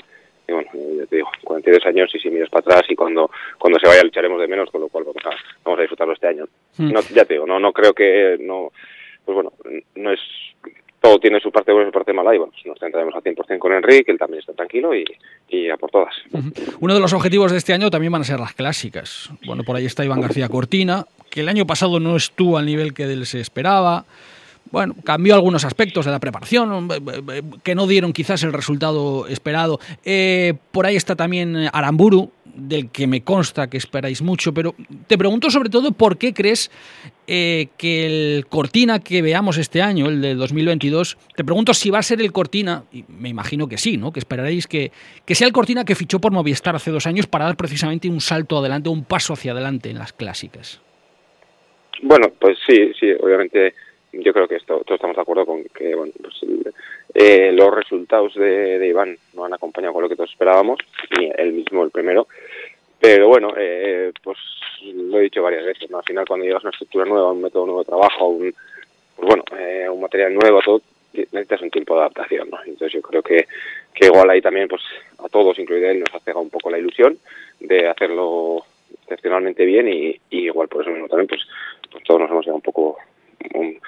bueno, 0.54 0.70
ya 0.74 1.06
te 1.08 1.16
digo, 1.16 1.30
42 1.44 1.86
años 1.88 2.14
y 2.14 2.20
si 2.20 2.30
miras 2.30 2.50
para 2.50 2.62
atrás 2.62 2.84
y 2.90 2.96
cuando 2.96 3.32
cuando 3.58 3.80
se 3.80 3.88
vaya 3.88 4.04
lucharemos 4.04 4.40
de 4.40 4.48
menos, 4.48 4.70
con 4.70 4.82
lo 4.82 4.90
cual 4.90 5.06
vamos 5.06 5.26
a, 5.26 5.32
vamos 5.64 5.80
a 5.80 5.82
disfrutarlo 5.82 6.14
este 6.14 6.28
año. 6.28 6.46
Hmm. 6.78 6.92
No, 6.92 7.02
ya 7.02 7.26
te 7.26 7.34
digo, 7.34 7.48
no, 7.48 7.60
no 7.60 7.74
creo 7.74 7.94
que, 7.94 8.38
no, 8.40 8.72
pues 9.26 9.36
bueno, 9.36 9.54
no 9.96 10.12
es 10.12 10.20
todo 11.06 11.20
tiene 11.20 11.40
su 11.40 11.52
parte 11.52 11.72
buena 11.72 11.88
y 11.88 11.92
su 11.92 11.94
parte 11.94 12.14
mala 12.14 12.34
y 12.34 12.40
bueno, 12.40 12.52
nos 12.66 12.80
centraremos 12.80 13.14
al 13.14 13.22
100% 13.22 13.60
con 13.60 13.74
Enrique, 13.74 14.12
él 14.12 14.18
también 14.18 14.40
está 14.40 14.54
tranquilo 14.54 14.96
y, 14.96 15.06
y 15.50 15.70
a 15.70 15.78
por 15.78 15.92
todas. 15.92 16.16
Uno 16.80 16.96
de 16.96 17.00
los 17.00 17.14
objetivos 17.14 17.52
de 17.52 17.60
este 17.60 17.74
año 17.74 17.92
también 17.92 18.12
van 18.12 18.22
a 18.22 18.26
ser 18.26 18.40
las 18.40 18.54
clásicas. 18.54 19.30
Bueno, 19.46 19.64
por 19.64 19.76
ahí 19.76 19.86
está 19.86 20.04
Iván 20.04 20.22
García 20.22 20.50
Cortina, 20.50 21.06
que 21.30 21.42
el 21.42 21.50
año 21.50 21.68
pasado 21.68 22.00
no 22.00 22.16
estuvo 22.16 22.58
al 22.58 22.66
nivel 22.66 22.96
que 22.96 23.04
él 23.04 23.28
se 23.28 23.40
esperaba. 23.40 24.06
Bueno, 24.76 24.94
cambió 25.06 25.36
algunos 25.36 25.64
aspectos 25.64 26.04
de 26.04 26.12
la 26.12 26.20
preparación 26.20 26.90
que 27.64 27.76
no 27.76 27.88
dieron 27.88 28.12
quizás 28.12 28.44
el 28.44 28.52
resultado 28.52 29.26
esperado. 29.26 29.80
Eh, 30.04 30.54
por 30.74 30.86
ahí 30.86 30.98
está 30.98 31.16
también 31.16 31.70
Aramburu, 31.72 32.30
del 32.44 32.90
que 32.90 33.08
me 33.08 33.22
consta 33.22 33.70
que 33.70 33.78
esperáis 33.78 34.22
mucho, 34.22 34.54
pero 34.54 34.76
te 35.08 35.18
pregunto 35.18 35.50
sobre 35.50 35.70
todo 35.70 35.94
por 35.94 36.18
qué 36.18 36.34
crees 36.34 36.72
eh, 37.26 37.68
que 37.78 38.06
el 38.06 38.48
Cortina 38.48 39.00
que 39.00 39.22
veamos 39.22 39.58
este 39.58 39.82
año, 39.82 40.08
el 40.08 40.20
de 40.20 40.36
2022, 40.36 41.18
te 41.38 41.46
pregunto 41.46 41.74
si 41.74 41.90
va 41.90 42.00
a 42.00 42.04
ser 42.04 42.20
el 42.20 42.34
Cortina, 42.34 42.84
y 42.92 43.06
me 43.08 43.30
imagino 43.30 43.70
que 43.70 43.78
sí, 43.78 43.96
¿no? 43.96 44.12
Que 44.12 44.20
esperaréis 44.20 44.68
que, 44.68 44.92
que 45.26 45.36
sea 45.36 45.48
el 45.48 45.54
Cortina 45.54 45.86
que 45.86 45.96
fichó 45.96 46.20
por 46.20 46.34
Movistar 46.34 46.76
hace 46.76 46.92
dos 46.92 47.08
años 47.08 47.28
para 47.28 47.46
dar 47.46 47.56
precisamente 47.56 48.10
un 48.10 48.20
salto 48.20 48.58
adelante, 48.58 48.90
un 48.90 49.06
paso 49.06 49.32
hacia 49.32 49.54
adelante 49.54 49.90
en 49.90 50.00
las 50.00 50.12
clásicas. 50.12 50.82
Bueno, 52.02 52.28
pues 52.38 52.58
sí, 52.68 52.92
sí, 53.00 53.08
obviamente 53.24 53.74
yo 54.24 54.34
creo 54.34 54.48
que 54.48 54.56
esto, 54.56 54.82
todos 54.86 54.98
estamos 54.98 55.16
de 55.16 55.22
acuerdo 55.22 55.46
con 55.46 55.64
que 55.66 55.96
bueno, 55.96 56.14
pues, 56.22 56.36
eh, 57.14 57.52
los 57.52 57.74
resultados 57.74 58.34
de, 58.36 58.80
de, 58.80 58.88
Iván 58.88 59.18
no 59.34 59.46
han 59.46 59.54
acompañado 59.54 59.94
con 59.94 60.04
lo 60.04 60.10
que 60.10 60.16
todos 60.16 60.32
esperábamos, 60.32 60.80
ni 61.18 61.32
él 61.38 61.54
mismo 61.54 61.84
el 61.84 61.92
primero. 61.92 62.28
Pero 63.00 63.28
bueno, 63.28 63.54
eh, 63.58 64.12
pues 64.24 64.38
lo 64.84 65.20
he 65.20 65.24
dicho 65.24 65.44
varias 65.44 65.66
veces, 65.66 65.90
¿no? 65.90 65.98
al 65.98 66.04
final 66.04 66.26
cuando 66.28 66.46
llegas 66.46 66.64
a 66.64 66.68
una 66.68 66.72
estructura 66.72 67.06
nueva, 67.06 67.32
un 67.32 67.42
método 67.42 67.66
nuevo 67.66 67.80
de 67.82 67.86
trabajo, 67.86 68.28
un, 68.28 68.54
pues 69.16 69.28
bueno, 69.28 69.44
eh, 69.58 69.88
un 69.90 70.02
material 70.02 70.34
nuevo, 70.34 70.62
todo, 70.62 70.82
necesitas 71.14 71.62
un 71.62 71.72
tiempo 71.72 71.96
de 71.96 72.02
adaptación. 72.02 72.50
¿no? 72.50 72.58
Entonces 72.66 72.94
yo 72.94 73.02
creo 73.02 73.22
que, 73.22 73.48
que 73.94 74.08
igual 74.08 74.30
ahí 74.30 74.42
también 74.42 74.68
pues 74.68 74.82
a 75.20 75.30
todos, 75.30 75.60
incluido 75.60 75.90
él, 75.90 76.00
nos 76.00 76.14
ha 76.14 76.40
un 76.40 76.50
poco 76.50 76.70
la 76.70 76.80
ilusión 76.80 77.18
de 77.60 77.88
hacerlo 77.88 78.66
excepcionalmente 79.04 79.66
bien 79.66 79.88
y, 79.88 80.20
y 80.30 80.46
igual 80.46 80.68
por 80.68 80.82
eso 80.82 80.92
mismo 80.92 81.08
también 81.08 81.28
pues, 81.28 81.42
pues 81.92 82.04
todos 82.04 82.22
nos 82.22 82.30
hemos 82.32 82.44
quedado 82.44 82.58
un 82.58 82.62
poco 82.62 82.98
un, 83.54 83.80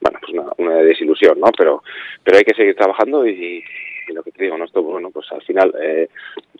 bueno, 0.00 0.18
pues 0.20 0.32
una, 0.58 0.76
desilusión, 0.82 1.40
¿no? 1.40 1.50
Pero, 1.56 1.82
pero 2.22 2.38
hay 2.38 2.44
que 2.44 2.54
seguir 2.54 2.74
trabajando 2.74 3.26
y, 3.26 3.62
lo 4.08 4.22
que 4.22 4.30
te 4.30 4.44
digo, 4.44 4.56
¿no? 4.56 4.64
Esto, 4.64 4.82
bueno, 4.82 5.10
pues 5.10 5.30
al 5.32 5.42
final, 5.42 5.74
eh, 5.82 6.08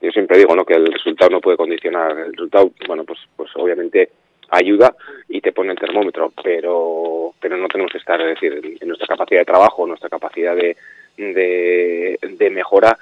yo 0.01 0.11
siempre 0.11 0.39
digo, 0.39 0.57
¿no? 0.57 0.65
Que 0.65 0.75
el 0.75 0.93
resultado 0.93 1.31
no 1.31 1.41
puede 1.41 1.57
condicionar, 1.57 2.19
el 2.19 2.33
resultado, 2.33 2.73
bueno, 2.89 3.05
pues, 3.05 3.21
pues 3.37 3.51
obviamente 3.55 4.11
ayuda 4.51 4.95
y 5.29 5.41
te 5.41 5.53
pone 5.53 5.73
el 5.73 5.79
termómetro, 5.79 6.33
pero, 6.43 7.35
pero 7.41 7.57
no 7.57 7.69
tenemos 7.69 7.93
que 7.93 7.99
estar, 7.99 8.21
es 8.21 8.41
decir, 8.41 8.79
en, 8.81 8.89
nuestra 8.89 9.07
capacidad 9.07 9.41
de 9.41 9.47
trabajo, 9.47 9.87
nuestra 9.87 10.09
capacidad 10.09 10.55
de, 10.55 10.77
de, 11.17 12.19
de 12.21 12.51
mejora, 12.51 12.97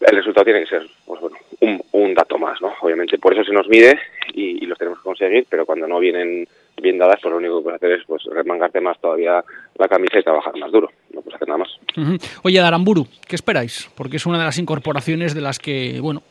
el 0.00 0.16
resultado 0.16 0.44
tiene 0.44 0.60
que 0.60 0.66
ser 0.66 0.86
pues 1.06 1.20
bueno, 1.20 1.36
un, 1.60 1.82
un, 1.92 2.14
dato 2.14 2.38
más, 2.38 2.60
¿no? 2.60 2.72
Obviamente 2.82 3.18
por 3.18 3.32
eso 3.34 3.44
se 3.44 3.52
nos 3.52 3.68
mide 3.68 3.98
y, 4.32 4.62
y 4.62 4.66
los 4.66 4.78
tenemos 4.78 5.00
que 5.00 5.04
conseguir, 5.04 5.46
pero 5.48 5.66
cuando 5.66 5.88
no 5.88 5.98
vienen 5.98 6.46
bien 6.80 6.98
dadas, 6.98 7.18
pues 7.22 7.30
lo 7.30 7.38
único 7.38 7.58
que 7.58 7.64
puedes 7.64 7.76
hacer 7.76 7.92
es 7.92 8.04
pues 8.06 8.22
remangarte 8.24 8.80
más 8.80 8.98
todavía 9.00 9.44
la 9.76 9.88
camisa 9.88 10.18
y 10.18 10.22
trabajar 10.22 10.56
más 10.56 10.70
duro. 10.70 10.90
No 11.12 11.20
puedes 11.22 11.36
hacer 11.36 11.48
nada 11.48 11.58
más. 11.58 11.68
Uh 11.96 12.00
-huh. 12.00 12.40
Oye, 12.44 12.60
Daramburu, 12.60 13.06
¿qué 13.26 13.36
esperáis? 13.36 13.90
Porque 13.96 14.16
es 14.16 14.26
una 14.26 14.38
de 14.38 14.44
las 14.44 14.58
incorporaciones 14.58 15.34
de 15.34 15.40
las 15.40 15.58
que, 15.58 16.00
bueno, 16.00 16.22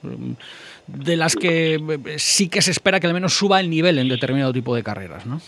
de 0.88 1.18
las 1.18 1.36
que 1.36 1.76
eh, 1.76 2.20
sí 2.20 2.50
que 2.50 2.62
se 2.62 2.72
espera 2.72 3.00
que 3.00 3.08
al 3.08 3.14
menos 3.14 3.34
suba 3.34 3.60
el 3.60 3.70
nivel 3.70 4.00
en 4.00 4.10
determinado 4.10 4.54
tipo 4.54 4.76
de 4.76 4.84
carreras, 4.84 5.26
¿no? 5.26 5.40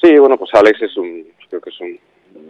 Sí, 0.00 0.16
bueno, 0.18 0.36
pues 0.36 0.50
Alex 0.54 0.82
es 0.82 0.96
un, 0.96 1.26
creo 1.48 1.60
que 1.60 1.70
es 1.70 1.80
un, 1.80 1.98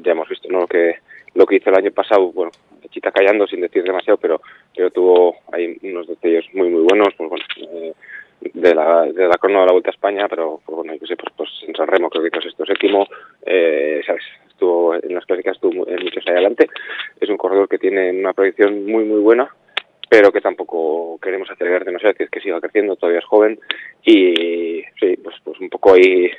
ya 0.04 0.12
hemos 0.12 0.28
visto, 0.28 0.48
¿no? 0.48 0.66
Que 0.66 0.96
lo 1.34 1.46
que 1.46 1.56
hizo 1.56 1.70
el 1.70 1.76
año 1.76 1.90
pasado, 1.90 2.32
bueno, 2.32 2.50
chita 2.90 3.12
callando 3.12 3.46
sin 3.46 3.60
decir 3.60 3.82
demasiado, 3.82 4.18
pero, 4.18 4.40
pero 4.74 4.90
tuvo 4.90 5.36
ahí 5.52 5.78
unos 5.82 6.06
detalles 6.08 6.44
muy, 6.54 6.68
muy 6.68 6.82
buenos, 6.82 7.08
pues 7.16 7.30
bueno, 7.30 7.44
eh, 7.56 7.92
de 8.40 8.74
la, 8.74 9.02
de 9.02 9.28
la 9.28 9.36
crono 9.38 9.60
de 9.60 9.66
la 9.66 9.72
Vuelta 9.72 9.90
a 9.90 9.92
España, 9.92 10.26
pero 10.28 10.60
pues, 10.64 10.76
bueno, 10.76 10.94
yo 10.94 11.06
sé, 11.06 11.16
pues, 11.16 11.32
pues 11.36 11.50
en 11.66 11.74
San 11.74 11.86
Remo 11.86 12.08
creo 12.08 12.22
que 12.22 12.38
es 12.38 12.46
esto 12.46 12.64
séptimo, 12.64 13.06
eh, 13.44 14.00
¿sabes? 14.06 14.22
Estuvo 14.48 14.94
en 14.94 15.14
las 15.14 15.24
clásicas, 15.24 15.56
estuvo 15.56 15.72
muchos 15.72 16.24
ahí 16.26 16.32
adelante. 16.32 16.68
Es 17.20 17.28
un 17.28 17.36
corredor 17.36 17.68
que 17.68 17.78
tiene 17.78 18.10
una 18.10 18.32
proyección 18.32 18.86
muy, 18.86 19.04
muy 19.04 19.20
buena, 19.20 19.50
pero 20.08 20.32
que 20.32 20.40
tampoco 20.40 21.18
queremos 21.22 21.50
acelerar 21.50 21.84
demasiado, 21.84 22.14
que 22.14 22.24
es 22.24 22.30
que 22.30 22.40
siga 22.40 22.60
creciendo, 22.60 22.96
todavía 22.96 23.20
es 23.20 23.24
joven 23.24 23.58
y 24.04 24.82
sí, 24.98 25.16
pues, 25.22 25.36
pues 25.44 25.60
un 25.60 25.70
poco 25.70 25.94
ahí 25.94 26.30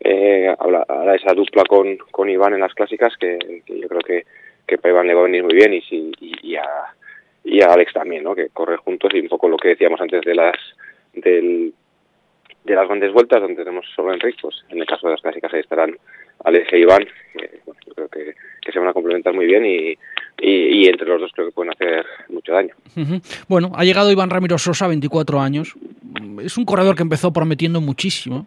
eh, 0.00 0.54
habla 0.58 1.14
esa 1.14 1.34
dupla 1.34 1.62
con, 1.68 1.98
con 2.10 2.30
Iván 2.30 2.54
en 2.54 2.60
las 2.60 2.72
clásicas 2.72 3.14
que, 3.18 3.38
yo 3.66 3.88
creo 3.88 4.00
que, 4.00 4.24
que 4.66 4.78
para 4.78 4.94
Iván 4.94 5.06
le 5.06 5.14
va 5.14 5.20
a 5.20 5.24
venir 5.24 5.44
muy 5.44 5.54
bien 5.54 5.74
y, 5.74 5.82
y, 5.90 6.12
y, 6.42 6.56
a, 6.56 6.64
y 7.44 7.60
a 7.60 7.66
Alex 7.66 7.92
también, 7.92 8.24
¿no? 8.24 8.34
que 8.34 8.48
corre 8.48 8.78
juntos 8.78 9.12
y 9.12 9.20
un 9.20 9.28
poco 9.28 9.48
lo 9.48 9.58
que 9.58 9.68
decíamos 9.68 10.00
antes 10.00 10.22
de 10.22 10.34
las 10.34 10.56
de 11.20 12.74
las 12.74 12.86
grandes 12.86 13.12
vueltas 13.12 13.40
donde 13.40 13.56
tenemos 13.56 13.86
solo 13.94 14.12
Enrique, 14.12 14.38
pues 14.42 14.56
en 14.68 14.80
el 14.80 14.86
caso 14.86 15.06
de 15.06 15.14
las 15.14 15.22
clásicas 15.22 15.52
ahí 15.52 15.60
estarán 15.60 15.96
Alex 16.44 16.72
e 16.72 16.78
Iván, 16.78 17.06
que 17.32 17.60
bueno, 17.64 17.80
yo 17.86 17.94
creo 17.94 18.08
que, 18.08 18.34
que, 18.60 18.72
se 18.72 18.78
van 18.78 18.88
a 18.88 18.92
complementar 18.92 19.34
muy 19.34 19.46
bien 19.46 19.64
y, 19.64 19.94
y, 20.42 20.88
entre 20.88 21.06
los 21.06 21.20
dos 21.20 21.32
creo 21.34 21.46
que 21.46 21.52
pueden 21.52 21.72
hacer 21.72 22.04
mucho 22.28 22.52
daño. 22.52 22.74
Bueno, 23.48 23.72
ha 23.74 23.84
llegado 23.84 24.10
Iván 24.10 24.30
Ramiro 24.30 24.58
Sosa, 24.58 24.86
24 24.88 25.40
años, 25.40 25.74
es 26.42 26.56
un 26.56 26.64
corredor 26.64 26.96
que 26.96 27.02
empezó 27.02 27.32
prometiendo 27.32 27.80
muchísimo, 27.80 28.46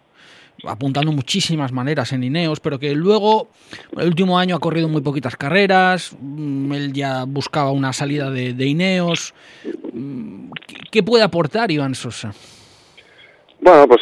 apuntando 0.65 1.11
muchísimas 1.11 1.71
maneras 1.71 2.13
en 2.13 2.23
Ineos, 2.23 2.59
pero 2.59 2.79
que 2.79 2.95
luego 2.95 3.49
el 3.97 4.07
último 4.07 4.39
año 4.39 4.55
ha 4.55 4.59
corrido 4.59 4.87
muy 4.87 5.01
poquitas 5.01 5.35
carreras, 5.35 6.15
él 6.21 6.93
ya 6.93 7.25
buscaba 7.25 7.71
una 7.71 7.93
salida 7.93 8.31
de, 8.31 8.53
de 8.53 8.65
Ineos. 8.65 9.33
¿Qué 10.91 11.03
puede 11.03 11.23
aportar 11.23 11.71
Iván 11.71 11.95
Sosa? 11.95 12.33
Bueno, 13.63 13.87
pues 13.87 14.01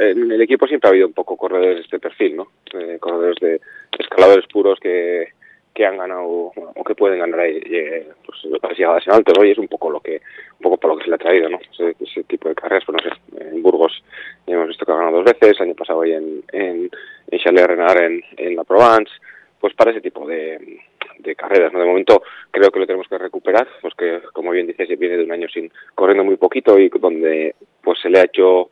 en 0.00 0.32
el 0.32 0.40
equipo 0.40 0.66
siempre 0.66 0.88
ha 0.88 0.92
habido 0.92 1.06
un 1.06 1.12
poco 1.12 1.36
corredores 1.36 1.76
de 1.76 1.82
este 1.82 1.98
perfil, 1.98 2.36
¿no? 2.36 2.48
Eh, 2.72 2.96
corredores 2.98 3.36
de 3.38 3.60
escaladores 3.98 4.46
puros 4.46 4.80
que, 4.80 5.28
que 5.74 5.84
han 5.84 5.98
ganado 5.98 6.26
o 6.26 6.84
que 6.86 6.94
pueden 6.94 7.18
ganar 7.18 7.40
ahí, 7.40 7.60
eh, 7.66 8.08
pues 8.24 8.78
llegadas 8.78 9.06
en 9.06 9.12
alto, 9.12 9.34
¿no? 9.36 9.44
Y 9.44 9.50
es 9.50 9.58
un 9.58 9.68
poco 9.68 9.90
lo 9.90 10.00
que 10.00 10.22
un 10.52 10.62
poco 10.62 10.78
por 10.78 10.90
lo 10.92 10.96
que 10.96 11.04
se 11.04 11.10
le 11.10 11.16
ha 11.16 11.18
traído, 11.18 11.50
¿no? 11.50 11.58
Ese, 12.00 12.24
tipo 12.24 12.48
de 12.48 12.54
carreras, 12.54 12.84
pues 12.86 13.04
no 13.04 13.10
sé, 13.10 13.46
en 13.46 13.62
Burgos 13.62 14.02
ya 14.46 14.54
hemos 14.54 14.68
visto 14.68 14.86
que 14.86 14.92
ha 14.92 14.96
ganado 14.96 15.16
dos 15.18 15.24
veces, 15.26 15.60
año 15.60 15.74
pasado 15.74 16.00
ahí 16.00 16.12
en, 16.12 16.42
en, 16.52 16.90
en 17.30 17.38
Chalet 17.40 17.66
Renard 17.66 18.04
en, 18.04 18.24
en 18.38 18.56
la 18.56 18.64
Provence, 18.64 19.12
pues 19.60 19.74
para 19.74 19.90
ese 19.90 20.00
tipo 20.00 20.26
de, 20.26 20.80
de 21.18 21.36
carreras, 21.36 21.74
¿no? 21.74 21.80
De 21.80 21.84
momento 21.84 22.22
creo 22.50 22.70
que 22.70 22.80
lo 22.80 22.86
tenemos 22.86 23.06
que 23.06 23.18
recuperar, 23.18 23.68
pues 23.82 23.92
que 23.94 24.22
como 24.32 24.50
bien 24.50 24.66
dices, 24.66 24.98
viene 24.98 25.18
de 25.18 25.24
un 25.24 25.32
año 25.32 25.48
sin 25.48 25.70
corriendo 25.94 26.24
muy 26.24 26.36
poquito 26.36 26.78
y 26.78 26.88
donde 26.88 27.54
pues 27.82 27.98
se 28.00 28.08
le 28.08 28.20
ha 28.20 28.24
hecho 28.24 28.70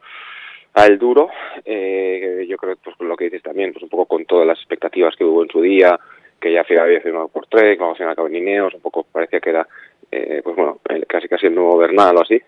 al 0.74 0.98
duro, 0.98 1.28
eh, 1.64 2.46
yo 2.48 2.56
creo 2.56 2.76
pues 2.76 2.96
lo 3.00 3.16
que 3.16 3.24
dices 3.24 3.42
también, 3.42 3.72
pues 3.72 3.82
un 3.82 3.88
poco 3.88 4.06
con 4.06 4.24
todas 4.24 4.46
las 4.46 4.58
expectativas 4.58 5.14
que 5.16 5.24
hubo 5.24 5.42
en 5.42 5.50
su 5.50 5.60
día, 5.60 5.98
que 6.40 6.52
ya 6.52 6.64
había 6.80 7.00
firmado 7.00 7.28
por 7.28 7.46
Trek, 7.46 7.78
vamos 7.78 8.00
a 8.00 8.10
acabar 8.10 8.30
en 8.30 8.38
Ineos, 8.38 8.74
un 8.74 8.80
poco 8.80 9.04
parecía 9.04 9.40
que 9.40 9.50
era, 9.50 9.66
eh, 10.10 10.40
pues 10.42 10.56
bueno, 10.56 10.80
casi 11.06 11.28
casi 11.28 11.46
el 11.46 11.54
nuevo 11.54 11.76
Bernal 11.76 12.16
o 12.16 12.22
así, 12.22 12.40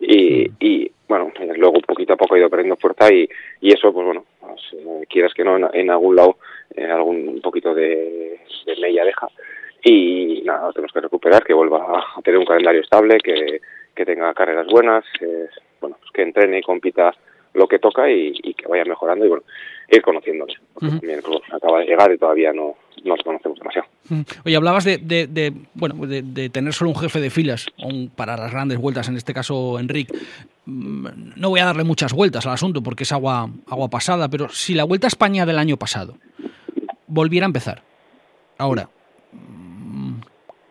y, 0.00 0.50
y 0.60 0.90
bueno, 1.08 1.32
luego 1.56 1.80
poquito 1.80 2.12
a 2.12 2.16
poco 2.16 2.34
ha 2.34 2.38
ido 2.38 2.50
perdiendo 2.50 2.76
fuerza 2.76 3.12
y, 3.12 3.28
y 3.60 3.72
eso, 3.72 3.92
pues 3.92 4.04
bueno, 4.04 4.24
pues, 4.40 4.60
eh, 4.74 5.06
quieras 5.08 5.32
que 5.32 5.44
no, 5.44 5.56
en, 5.56 5.68
en 5.72 5.90
algún 5.90 6.16
lado, 6.16 6.36
en 6.74 6.90
algún 6.90 7.28
un 7.28 7.40
poquito 7.40 7.74
de, 7.74 8.38
de 8.66 8.76
mella 8.80 9.04
deja. 9.04 9.28
Y 9.82 10.42
nada, 10.44 10.72
tenemos 10.72 10.92
que 10.92 11.00
recuperar, 11.00 11.44
que 11.44 11.54
vuelva 11.54 12.04
a 12.16 12.20
tener 12.22 12.38
un 12.38 12.44
calendario 12.44 12.80
estable, 12.80 13.18
que, 13.18 13.60
que 13.94 14.04
tenga 14.04 14.34
carreras 14.34 14.66
buenas, 14.66 15.04
eh, 15.20 15.48
bueno, 15.80 15.96
pues 16.00 16.10
que 16.12 16.22
entrene 16.22 16.58
y 16.58 16.62
compita 16.62 17.14
lo 17.54 17.66
que 17.66 17.78
toca 17.78 18.10
y, 18.10 18.32
y 18.42 18.54
que 18.54 18.66
vaya 18.68 18.84
mejorando 18.84 19.24
y 19.24 19.28
bueno, 19.28 19.44
ir 19.90 20.02
conociéndole. 20.02 20.54
Porque 20.74 20.86
uh 20.86 20.90
-huh. 20.90 21.00
también 21.00 21.20
acaba 21.52 21.80
de 21.80 21.86
llegar 21.86 22.12
y 22.12 22.18
todavía 22.18 22.52
no, 22.52 22.76
no 23.04 23.16
lo 23.16 23.24
conocemos 23.24 23.58
demasiado. 23.58 23.88
Oye, 24.44 24.56
hablabas 24.56 24.84
de, 24.84 25.52
bueno, 25.74 26.06
de, 26.06 26.50
tener 26.50 26.72
solo 26.72 26.90
un 26.90 26.96
jefe 26.96 27.20
de 27.20 27.30
filas 27.30 27.66
para 28.16 28.36
las 28.36 28.52
grandes 28.52 28.78
vueltas, 28.78 29.08
en 29.08 29.16
este 29.16 29.34
caso 29.34 29.78
Enrique. 29.78 30.14
Mm, 30.66 31.06
no 31.36 31.50
voy 31.50 31.60
a 31.60 31.64
darle 31.64 31.84
muchas 31.84 32.12
vueltas 32.12 32.46
al 32.46 32.52
asunto 32.52 32.82
porque 32.82 33.04
es 33.04 33.12
agua, 33.12 33.48
agua 33.66 33.88
pasada, 33.88 34.28
pero 34.28 34.48
si 34.48 34.74
la 34.74 34.84
Vuelta 34.84 35.06
a 35.06 35.08
España 35.08 35.46
del 35.46 35.58
año 35.58 35.76
pasado 35.76 36.18
volviera 37.06 37.46
a 37.46 37.48
empezar, 37.48 37.82
ahora, 38.58 38.88
mm, 39.32 40.14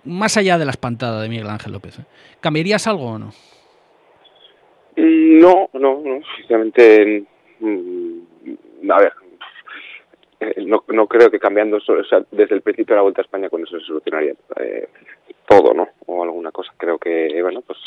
más 0.06 0.38
allá 0.38 0.58
de 0.58 0.66
la 0.66 0.72
espantada 0.72 1.22
de 1.22 1.30
Miguel 1.30 1.50
Ángel 1.50 1.72
López, 1.74 2.00
¿eh? 2.00 2.06
¿cambiarías 2.40 2.88
algo 2.88 3.06
o 3.06 3.20
no? 3.20 3.34
Mm, 4.98 5.40
no, 5.40 5.70
no, 5.74 6.02
no, 6.04 6.20
sinceramente, 6.36 7.24
a 8.90 9.00
ver, 9.00 9.14
eh, 10.40 10.56
no, 10.66 10.84
no 10.88 11.08
creo 11.08 11.30
que 11.30 11.40
cambiando 11.40 11.78
desde 12.32 12.56
el 12.56 12.62
principio 12.62 12.94
de 12.94 12.98
la 12.98 13.04
Vuelta 13.04 13.22
a 13.22 13.26
España 13.26 13.50
con 13.50 13.62
eso 13.62 13.80
se 13.80 13.86
solucionaría 13.86 14.34
eh, 14.60 14.88
todo, 15.48 15.74
¿no? 15.76 15.90
O 16.08 16.24
alguna 16.24 16.52
cosa. 16.52 16.74
Creo 16.78 16.98
que, 16.98 17.42
bueno, 17.44 17.62
pues 17.62 17.78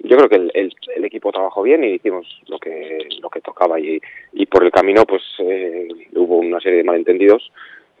yo 0.00 0.16
creo 0.16 0.28
que 0.28 0.36
el, 0.36 0.52
el, 0.54 1.04
equipo 1.04 1.32
trabajó 1.32 1.62
bien 1.62 1.82
y 1.82 1.94
hicimos 1.94 2.26
lo 2.48 2.58
que 2.58 3.08
lo 3.20 3.30
que 3.30 3.40
tocaba 3.40 3.80
y, 3.80 4.00
y 4.32 4.46
por 4.46 4.64
el 4.64 4.70
camino 4.70 5.04
pues 5.04 5.22
eh, 5.38 5.88
hubo 6.14 6.38
una 6.38 6.60
serie 6.60 6.78
de 6.78 6.84
malentendidos 6.84 7.50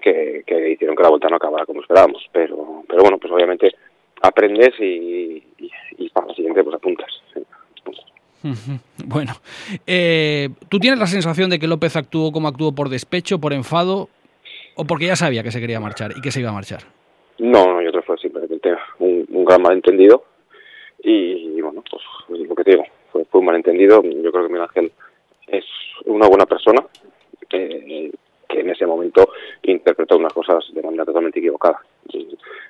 que, 0.00 0.42
que 0.46 0.70
hicieron 0.70 0.96
que 0.96 1.02
la 1.02 1.08
vuelta 1.08 1.28
no 1.28 1.36
acabara 1.36 1.64
como 1.64 1.80
esperábamos 1.80 2.28
pero 2.32 2.82
pero 2.88 3.02
bueno 3.02 3.18
pues 3.18 3.32
obviamente 3.32 3.74
aprendes 4.20 4.74
y, 4.80 5.42
para 6.12 6.26
la 6.26 6.34
siguiente 6.34 6.62
pues 6.62 6.76
apuntas 6.76 7.10
Bueno, 9.06 9.32
eh, 9.86 10.50
¿tú 10.68 10.78
tienes 10.78 11.00
la 11.00 11.06
sensación 11.06 11.50
de 11.50 11.58
que 11.58 11.66
López 11.66 11.96
actuó 11.96 12.30
como 12.30 12.48
actuó 12.48 12.74
por 12.74 12.88
despecho, 12.88 13.38
por 13.38 13.52
enfado, 13.52 14.08
o 14.76 14.84
porque 14.84 15.06
ya 15.06 15.16
sabía 15.16 15.42
que 15.42 15.50
se 15.50 15.60
quería 15.60 15.80
marchar 15.80 16.12
y 16.16 16.20
que 16.20 16.30
se 16.30 16.40
iba 16.40 16.50
a 16.50 16.54
marchar? 16.54 16.80
No, 17.38 17.64
no 17.64 17.82
yo 17.82 17.90
creo 17.90 18.02
que 18.02 18.06
fue 18.06 18.18
simplemente 18.18 18.74
un, 18.98 19.44
gran 19.44 19.62
malentendido 19.62 20.24
y, 21.02 21.60
bueno, 21.60 21.82
pues 21.90 22.02
lo 22.48 22.54
que 22.54 22.64
te 22.64 22.70
digo, 22.72 22.84
fue, 23.12 23.24
un 23.32 23.44
malentendido. 23.44 24.02
Yo 24.02 24.32
creo 24.32 24.46
que 24.46 24.52
Miguel 24.52 24.68
Ángel 24.68 24.92
es 25.48 25.64
una 26.06 26.26
buena 26.26 26.46
persona 26.46 26.84
eh, 27.50 28.10
que 28.48 28.60
en 28.60 28.70
ese 28.70 28.86
momento 28.86 29.28
interpretó 29.62 30.16
unas 30.16 30.32
cosas 30.32 30.64
de 30.72 30.82
manera 30.82 31.04
totalmente 31.04 31.38
equivocada. 31.38 31.80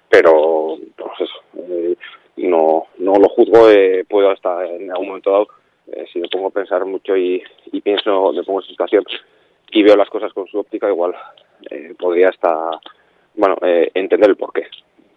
Pero, 0.08 0.78
pues 0.96 1.30
eh, 1.58 1.96
no, 2.37 2.87
no 2.98 3.14
lo 3.14 3.28
juzgo, 3.28 3.70
eh, 3.70 4.04
puedo 4.08 4.30
hasta 4.30 4.66
en 4.66 4.90
algún 4.90 5.08
momento 5.08 5.30
dado 5.30 5.48
eh, 5.92 6.06
si 6.12 6.18
me 6.18 6.28
pongo 6.28 6.48
a 6.48 6.50
pensar 6.74 6.87
mucho 6.87 7.16
y, 7.16 7.42
pienso, 7.82 8.32
me 8.32 8.42
pongo 8.42 8.60
en 8.60 8.68
situación 8.68 9.04
y 9.70 9.82
veo 9.82 9.96
las 9.96 10.08
cosas 10.08 10.32
con 10.32 10.46
su 10.46 10.58
óptica, 10.58 10.88
igual 10.88 11.14
eh, 11.70 11.94
podría 11.98 12.28
hasta, 12.28 12.80
bueno, 13.34 13.56
eh, 13.62 13.90
entender 13.94 14.30
el 14.30 14.37
porqué. 14.37 14.66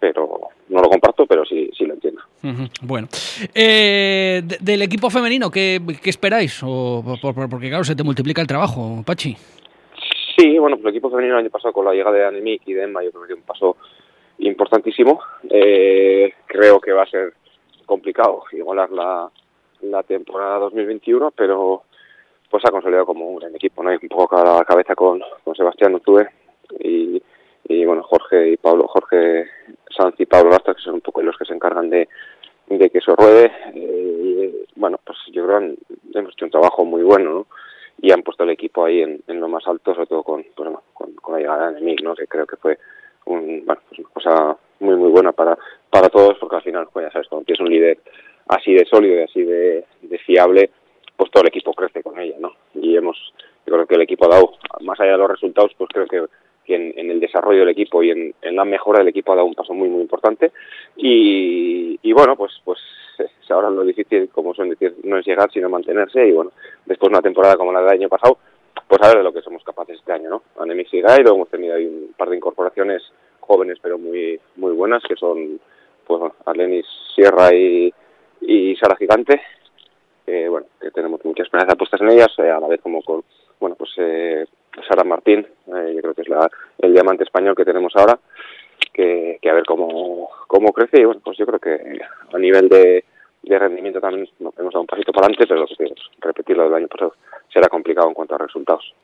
Pero 0.00 0.48
no 0.68 0.80
lo 0.80 0.88
comparto, 0.88 1.26
pero 1.26 1.44
sí, 1.44 1.70
sí 1.76 1.84
lo 1.84 1.94
entiendo. 1.94 2.22
Bueno, 2.82 3.08
del 3.52 4.82
equipo 4.82 5.10
femenino, 5.10 5.50
¿qué, 5.50 5.80
esperáis? 6.04 6.60
O, 6.64 7.02
porque 7.50 7.68
claro, 7.68 7.82
se 7.82 7.96
te 7.96 8.04
multiplica 8.04 8.40
el 8.40 8.46
trabajo, 8.46 9.02
Pachi. 9.04 9.36
Sí, 10.36 10.56
bueno, 10.56 10.76
pues 10.76 10.84
el 10.84 10.90
equipo 10.90 11.10
femenino 11.10 11.34
el 11.34 11.40
año 11.40 11.50
pasado 11.50 11.72
con 11.72 11.84
la 11.84 11.94
llegada 11.94 12.16
de 12.16 12.26
Anemic 12.26 12.62
y 12.66 12.74
de 12.74 12.84
Emma, 12.84 13.02
yo 13.02 13.10
creo 13.10 13.26
que 13.26 13.34
un 13.34 13.42
paso 13.42 13.76
importantísimo. 14.38 15.20
creo 16.46 16.80
que 16.80 16.92
va 16.92 17.02
a 17.02 17.10
ser 17.10 17.32
complicado 17.84 18.44
igualar 18.52 18.90
la, 18.90 19.28
la 19.82 20.02
temporada 20.02 20.58
2021, 20.58 21.32
pero 21.32 21.82
pues 22.50 22.64
ha 22.64 22.70
consolidado 22.70 23.06
como 23.06 23.28
un 23.28 23.36
gran 23.36 23.54
equipo, 23.54 23.82
¿no? 23.82 23.90
Hay 23.90 23.98
un 24.00 24.08
poco 24.08 24.36
a 24.36 24.58
la 24.58 24.64
cabeza 24.64 24.94
con, 24.94 25.20
con 25.44 25.54
Sebastián 25.54 26.00
tuve 26.00 26.28
y, 26.80 27.22
y 27.68 27.84
bueno, 27.84 28.02
Jorge 28.02 28.50
y 28.50 28.56
Pablo, 28.56 28.86
Jorge 28.88 29.46
Sanz 29.94 30.14
y 30.18 30.26
Pablo 30.26 30.50
Lastra, 30.50 30.74
que 30.74 30.82
son 30.82 30.94
un 30.94 31.00
poco 31.00 31.22
los 31.22 31.36
que 31.36 31.44
se 31.44 31.54
encargan 31.54 31.90
de, 31.90 32.08
de 32.68 32.90
que 32.90 32.98
eso 32.98 33.14
ruede. 33.16 33.52
Eh, 33.74 34.64
bueno, 34.76 34.98
pues 35.04 35.18
yo 35.32 35.44
creo 35.46 35.58
que 35.58 36.18
hemos 36.18 36.32
hecho 36.32 36.44
un 36.44 36.50
trabajo 36.50 36.84
muy 36.84 37.02
bueno, 37.02 37.30
¿no? 37.30 37.46
Y 38.00 38.12
han 38.12 38.22
puesto 38.22 38.44
el 38.44 38.50
equipo 38.50 38.84
ahí 38.84 39.02
en, 39.02 39.20
en 39.26 39.40
lo 39.40 39.48
más 39.48 39.66
alto, 39.66 39.92
sobre 39.92 40.06
todo 40.06 40.22
con, 40.22 40.44
pues, 40.54 40.70
con, 40.94 41.12
con, 41.14 41.34
la 41.34 41.40
llegada 41.40 41.72
de 41.72 41.80
Mick, 41.80 42.02
¿no? 42.02 42.14
Que 42.14 42.26
creo 42.26 42.46
que 42.46 42.56
fue 42.56 42.78
un, 43.26 43.64
bueno, 43.66 43.80
pues 43.88 43.98
una 43.98 44.08
cosa 44.10 44.56
muy, 44.80 44.96
muy 44.96 45.10
buena 45.10 45.32
para, 45.32 45.58
para 45.90 46.08
todos, 46.08 46.38
porque 46.38 46.56
al 46.56 46.62
final, 46.62 46.88
pues 46.92 47.06
ya 47.06 47.12
sabes, 47.12 47.28
cuando 47.28 47.44
tienes 47.44 47.60
un 47.60 47.70
líder 47.70 47.98
así 48.48 48.72
de 48.72 48.86
sólido 48.86 49.16
y 49.16 49.22
así 49.22 49.42
de, 49.42 49.84
fiable, 50.24 50.70
pues 51.16 51.30
todo 51.30 51.42
el 51.42 51.48
equipo 51.48 51.72
crece 51.74 52.02
con 52.02 52.18
ella, 52.18 52.36
¿no? 52.38 52.52
Y 52.74 52.96
hemos, 52.96 53.16
yo 53.66 53.74
creo 53.74 53.86
que 53.86 53.94
el 53.94 54.02
equipo 54.02 54.26
ha 54.26 54.36
dado, 54.36 54.52
más 54.80 55.00
allá 55.00 55.12
de 55.12 55.18
los 55.18 55.30
resultados, 55.30 55.72
pues 55.76 55.90
creo 55.92 56.06
que, 56.06 56.24
en, 56.74 57.10
el 57.10 57.18
desarrollo 57.18 57.60
del 57.60 57.70
equipo 57.70 58.02
y 58.02 58.10
en, 58.10 58.34
la 58.42 58.64
mejora 58.64 58.98
del 58.98 59.08
equipo 59.08 59.32
ha 59.32 59.36
dado 59.36 59.46
un 59.46 59.54
paso 59.54 59.72
muy, 59.72 59.88
muy 59.88 60.02
importante. 60.02 60.52
Y, 60.96 61.98
y 62.02 62.12
bueno, 62.12 62.36
pues, 62.36 62.52
pues 62.62 62.78
ahora 63.50 63.70
lo 63.70 63.84
difícil, 63.84 64.28
como 64.28 64.54
suelen 64.54 64.76
decir, 64.78 64.96
no 65.04 65.18
es 65.18 65.26
llegar, 65.26 65.50
sino 65.50 65.68
Y 66.14 66.32
bueno, 66.32 66.52
después 66.86 67.10
de 67.10 67.14
una 67.14 67.22
temporada 67.22 67.56
como 67.56 67.72
la 67.72 67.80
del 67.80 67.90
año 67.90 68.08
pasado, 68.08 68.38
pues 68.86 69.02
a 69.02 69.08
ver 69.08 69.18
de 69.18 69.24
lo 69.24 69.32
que 69.32 69.42
somos 69.42 69.62
capaces 69.64 69.96
este 69.98 70.12
año, 70.12 70.30
¿no? 70.30 70.42
Anemix 70.58 70.92
y 70.94 71.00
Gairo, 71.00 71.34
hemos 71.34 71.48
tenido 71.48 71.74
ahí 71.74 71.86
un 71.86 72.14
par 72.16 72.30
de 72.30 72.36
incorporaciones 72.36 73.02
jóvenes, 73.40 73.78
pero 73.82 73.98
muy, 73.98 74.40
muy 74.56 74.72
buenas, 74.72 75.02
que 75.08 75.16
son, 75.16 75.60
pues, 76.06 76.20
bueno, 76.20 76.34
Alenis 76.46 76.86
Sierra 77.14 77.54
y 77.54 77.92
y 78.40 78.76
Sara 78.76 78.96
Gigante, 78.96 79.40
que 80.24 80.48
bueno, 80.48 80.66
que 80.80 80.90
tenemos 80.90 81.24
mucha 81.24 81.42
esperanza 81.42 81.76
puestas 81.76 82.00
en 82.00 82.10
ellas, 82.10 82.28
eh, 82.38 82.50
a 82.50 82.60
la 82.60 82.68
vez 82.68 82.80
como 82.80 83.02
con, 83.02 83.24
bueno, 83.60 83.76
pues 83.76 83.90
eh, 83.96 84.46
Sara 84.88 85.04
Martín, 85.04 85.40
eh, 85.40 85.92
yo 85.94 86.02
creo 86.02 86.14
que 86.14 86.22
es 86.22 86.28
la, 86.28 86.50
el 86.78 86.92
diamante 86.92 87.24
español 87.24 87.56
que 87.56 87.64
tenemos 87.64 87.92
ahora, 87.96 88.18
que, 88.92 89.38
que 89.40 89.50
a 89.50 89.54
ver 89.54 89.64
cómo, 89.64 90.28
cómo 90.46 90.72
crece 90.72 91.00
y 91.00 91.04
bueno, 91.04 91.20
pues 91.24 91.36
yo 91.38 91.46
creo 91.46 91.58
que 91.58 92.00
a 92.32 92.38
nivel 92.38 92.68
de, 92.68 93.04
de 93.48 93.58
rendimiento 93.58 94.00
también 94.00 94.28
hemos 94.38 94.54
dado 94.72 94.80
un 94.80 94.86
pasito 94.86 95.12
para 95.12 95.26
adelante, 95.26 95.46
pero 95.48 95.66
repetirlo 96.20 96.64
del 96.64 96.74
año 96.74 96.88
pasado 96.88 97.14
será 97.52 97.68
complicado 97.68 98.08
en 98.08 98.14
cuanto 98.14 98.34
a 98.34 98.38
resultados. 98.38 98.94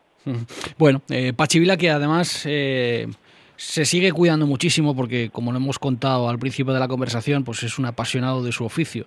Bueno, 0.79 1.03
eh, 1.11 1.33
Pachivila 1.35 1.77
que 1.77 1.91
además 1.91 2.45
eh, 2.49 3.07
se 3.57 3.85
sigue 3.85 4.13
cuidando 4.13 4.47
muchísimo 4.47 4.97
porque, 4.97 5.31
como 5.31 5.53
lo 5.53 5.59
hemos 5.59 5.79
contado 5.79 6.29
al 6.29 6.39
principio 6.39 6.73
de 6.73 6.81
la 6.81 6.89
conversación, 6.89 7.45
pues 7.45 7.63
es 7.63 7.79
un 7.79 7.87
apasionado 7.87 8.43
de 8.43 8.53
su 8.53 8.65
oficio. 8.65 9.07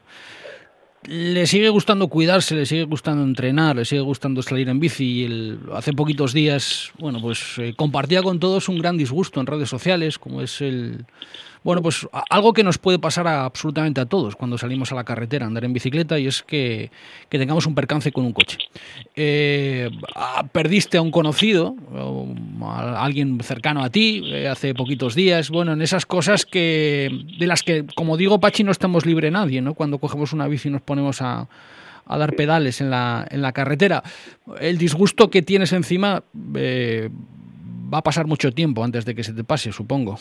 Le 1.03 1.45
sigue 1.45 1.69
gustando 1.69 2.07
cuidarse, 2.07 2.55
le 2.55 2.65
sigue 2.65 2.83
gustando 2.83 3.23
entrenar, 3.23 3.75
le 3.75 3.85
sigue 3.85 4.01
gustando 4.01 4.41
salir 4.41 4.67
en 4.67 4.79
bici 4.79 5.25
y 5.25 5.59
hace 5.73 5.93
poquitos 5.93 6.33
días, 6.33 6.91
bueno, 6.99 7.19
pues 7.21 7.57
eh, 7.59 7.73
compartía 7.77 8.23
con 8.23 8.39
todos 8.39 8.67
un 8.67 8.79
gran 8.79 8.97
disgusto 8.97 9.39
en 9.39 9.47
redes 9.47 9.69
sociales, 9.69 10.17
como 10.17 10.41
es 10.41 10.59
el, 10.59 11.05
bueno, 11.67 11.81
pues 11.81 12.07
algo 12.29 12.53
que 12.53 12.63
nos 12.63 12.77
puede 12.77 12.97
pasar 12.97 13.27
a 13.27 13.43
absolutamente 13.43 13.99
a 13.99 14.05
todos 14.05 14.37
cuando 14.37 14.57
salimos 14.57 14.93
a 14.93 14.95
la 14.95 15.03
carretera 15.03 15.43
a 15.43 15.49
andar 15.49 15.65
en 15.65 15.73
bicicleta 15.73 16.17
y 16.17 16.25
es 16.25 16.41
que, 16.41 16.91
tengamos 17.27 17.65
un 17.65 17.75
percance 17.75 18.13
con 18.13 18.23
un 18.23 18.31
coche. 18.31 18.57
Eh, 19.17 19.89
perdiste 20.53 20.97
a 20.97 21.01
un 21.01 21.11
conocido, 21.11 21.75
a 22.61 23.03
alguien 23.03 23.37
cercano 23.41 23.83
a 23.83 23.89
ti, 23.89 24.21
eh, 24.27 24.47
hace 24.47 24.73
poquitos 24.73 25.13
días. 25.13 25.49
Bueno, 25.49 25.73
en 25.73 25.81
esas 25.81 26.05
cosas 26.05 26.45
que 26.45 27.11
de 27.37 27.47
las 27.47 27.63
que, 27.63 27.85
como 27.97 28.15
digo, 28.15 28.39
Pachi, 28.39 28.63
no 28.63 28.71
estamos 28.71 29.05
libre 29.05 29.29
nadie, 29.29 29.61
¿no? 29.61 29.73
Cuando 29.73 29.97
cogemos 29.97 30.31
una 30.31 30.47
bici 30.47 30.69
y 30.69 30.71
nos 30.71 30.81
ponemos 30.81 31.21
a, 31.21 31.49
dar 32.07 32.33
pedales 32.37 32.79
en 32.79 32.91
la, 32.91 33.27
en 33.29 33.41
la 33.41 33.51
carretera. 33.51 34.03
El 34.61 34.77
disgusto 34.77 35.29
que 35.29 35.41
tienes 35.41 35.73
encima 35.73 36.23
eh, 36.55 37.09
va 37.93 37.97
a 37.97 38.03
pasar 38.03 38.25
mucho 38.25 38.53
tiempo 38.53 38.85
antes 38.85 39.03
de 39.03 39.13
que 39.13 39.25
se 39.25 39.33
te 39.33 39.43
pase, 39.43 39.73
supongo. 39.73 40.17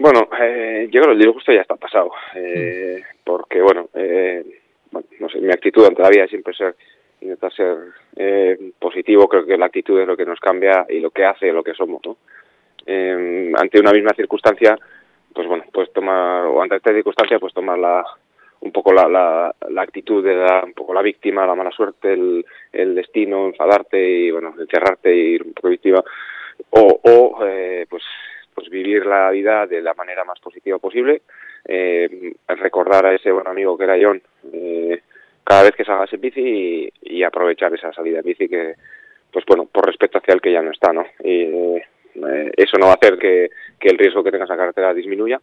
Bueno, 0.00 0.30
eh, 0.40 0.88
yo 0.90 1.02
creo 1.02 1.08
que 1.08 1.12
el 1.12 1.18
disgusto 1.18 1.52
ya 1.52 1.60
está 1.60 1.76
pasado, 1.76 2.10
eh, 2.34 3.02
porque 3.22 3.60
bueno, 3.60 3.90
eh, 3.92 4.42
bueno, 4.90 5.06
no 5.18 5.28
sé, 5.28 5.42
mi 5.42 5.52
actitud 5.52 5.84
ante 5.84 6.00
la 6.00 6.08
vida 6.08 6.26
siempre 6.26 6.54
ser, 6.54 6.74
intentar 7.20 7.52
ser 7.52 7.76
eh, 8.16 8.72
positivo, 8.78 9.28
creo 9.28 9.44
que 9.44 9.58
la 9.58 9.66
actitud 9.66 10.00
es 10.00 10.06
lo 10.06 10.16
que 10.16 10.24
nos 10.24 10.40
cambia 10.40 10.86
y 10.88 11.00
lo 11.00 11.10
que 11.10 11.26
hace 11.26 11.52
lo 11.52 11.62
que 11.62 11.74
somos. 11.74 12.00
Eh, 12.86 13.52
ante 13.54 13.78
una 13.78 13.92
misma 13.92 14.14
circunstancia, 14.16 14.74
pues 15.34 15.46
bueno, 15.46 15.64
pues 15.70 15.92
tomar, 15.92 16.46
o 16.46 16.62
ante 16.62 16.76
esta 16.76 16.94
circunstancia, 16.94 17.38
pues 17.38 17.52
tomar 17.52 17.78
la, 17.78 18.02
un 18.60 18.72
poco 18.72 18.94
la, 18.94 19.06
la, 19.06 19.54
la 19.68 19.82
actitud 19.82 20.24
de 20.24 20.34
la, 20.34 20.62
un 20.64 20.72
poco 20.72 20.94
la 20.94 21.02
víctima, 21.02 21.46
la 21.46 21.54
mala 21.54 21.72
suerte, 21.72 22.14
el, 22.14 22.46
el 22.72 22.94
destino, 22.94 23.48
enfadarte 23.48 24.02
y 24.02 24.30
bueno, 24.30 24.54
encerrarte 24.58 25.14
y 25.14 25.34
ir 25.34 25.42
un 25.42 25.52
poco 25.52 25.68
víctima, 25.68 26.02
o, 26.70 27.00
o 27.04 27.44
eh, 27.44 27.84
pues 27.86 28.02
pues 28.54 28.68
vivir 28.68 29.06
la 29.06 29.30
vida 29.30 29.66
de 29.66 29.80
la 29.80 29.94
manera 29.94 30.24
más 30.24 30.40
positiva 30.40 30.78
posible, 30.78 31.22
eh, 31.64 32.34
recordar 32.48 33.06
a 33.06 33.14
ese 33.14 33.30
buen 33.30 33.46
amigo 33.46 33.76
que 33.76 33.84
era 33.84 33.98
John 34.00 34.20
eh, 34.52 35.02
cada 35.44 35.64
vez 35.64 35.74
que 35.74 35.84
salgas 35.84 36.12
en 36.12 36.20
bici 36.20 36.92
y, 37.02 37.22
aprovechar 37.22 37.74
esa 37.74 37.92
salida 37.92 38.20
en 38.20 38.24
bici 38.24 38.48
que, 38.48 38.74
pues 39.32 39.44
bueno, 39.46 39.66
por 39.66 39.86
respeto 39.86 40.18
hacia 40.18 40.34
el 40.34 40.40
que 40.40 40.52
ya 40.52 40.62
no 40.62 40.70
está, 40.70 40.92
¿no? 40.92 41.04
Y 41.24 41.42
eh, 41.42 42.52
eso 42.56 42.76
no 42.78 42.86
va 42.86 42.92
a 42.92 42.94
hacer 42.94 43.18
que, 43.18 43.50
el 43.80 43.98
riesgo 43.98 44.22
que 44.22 44.30
tengas 44.30 44.48
la 44.48 44.56
carretera 44.56 44.94
disminuya, 44.94 45.40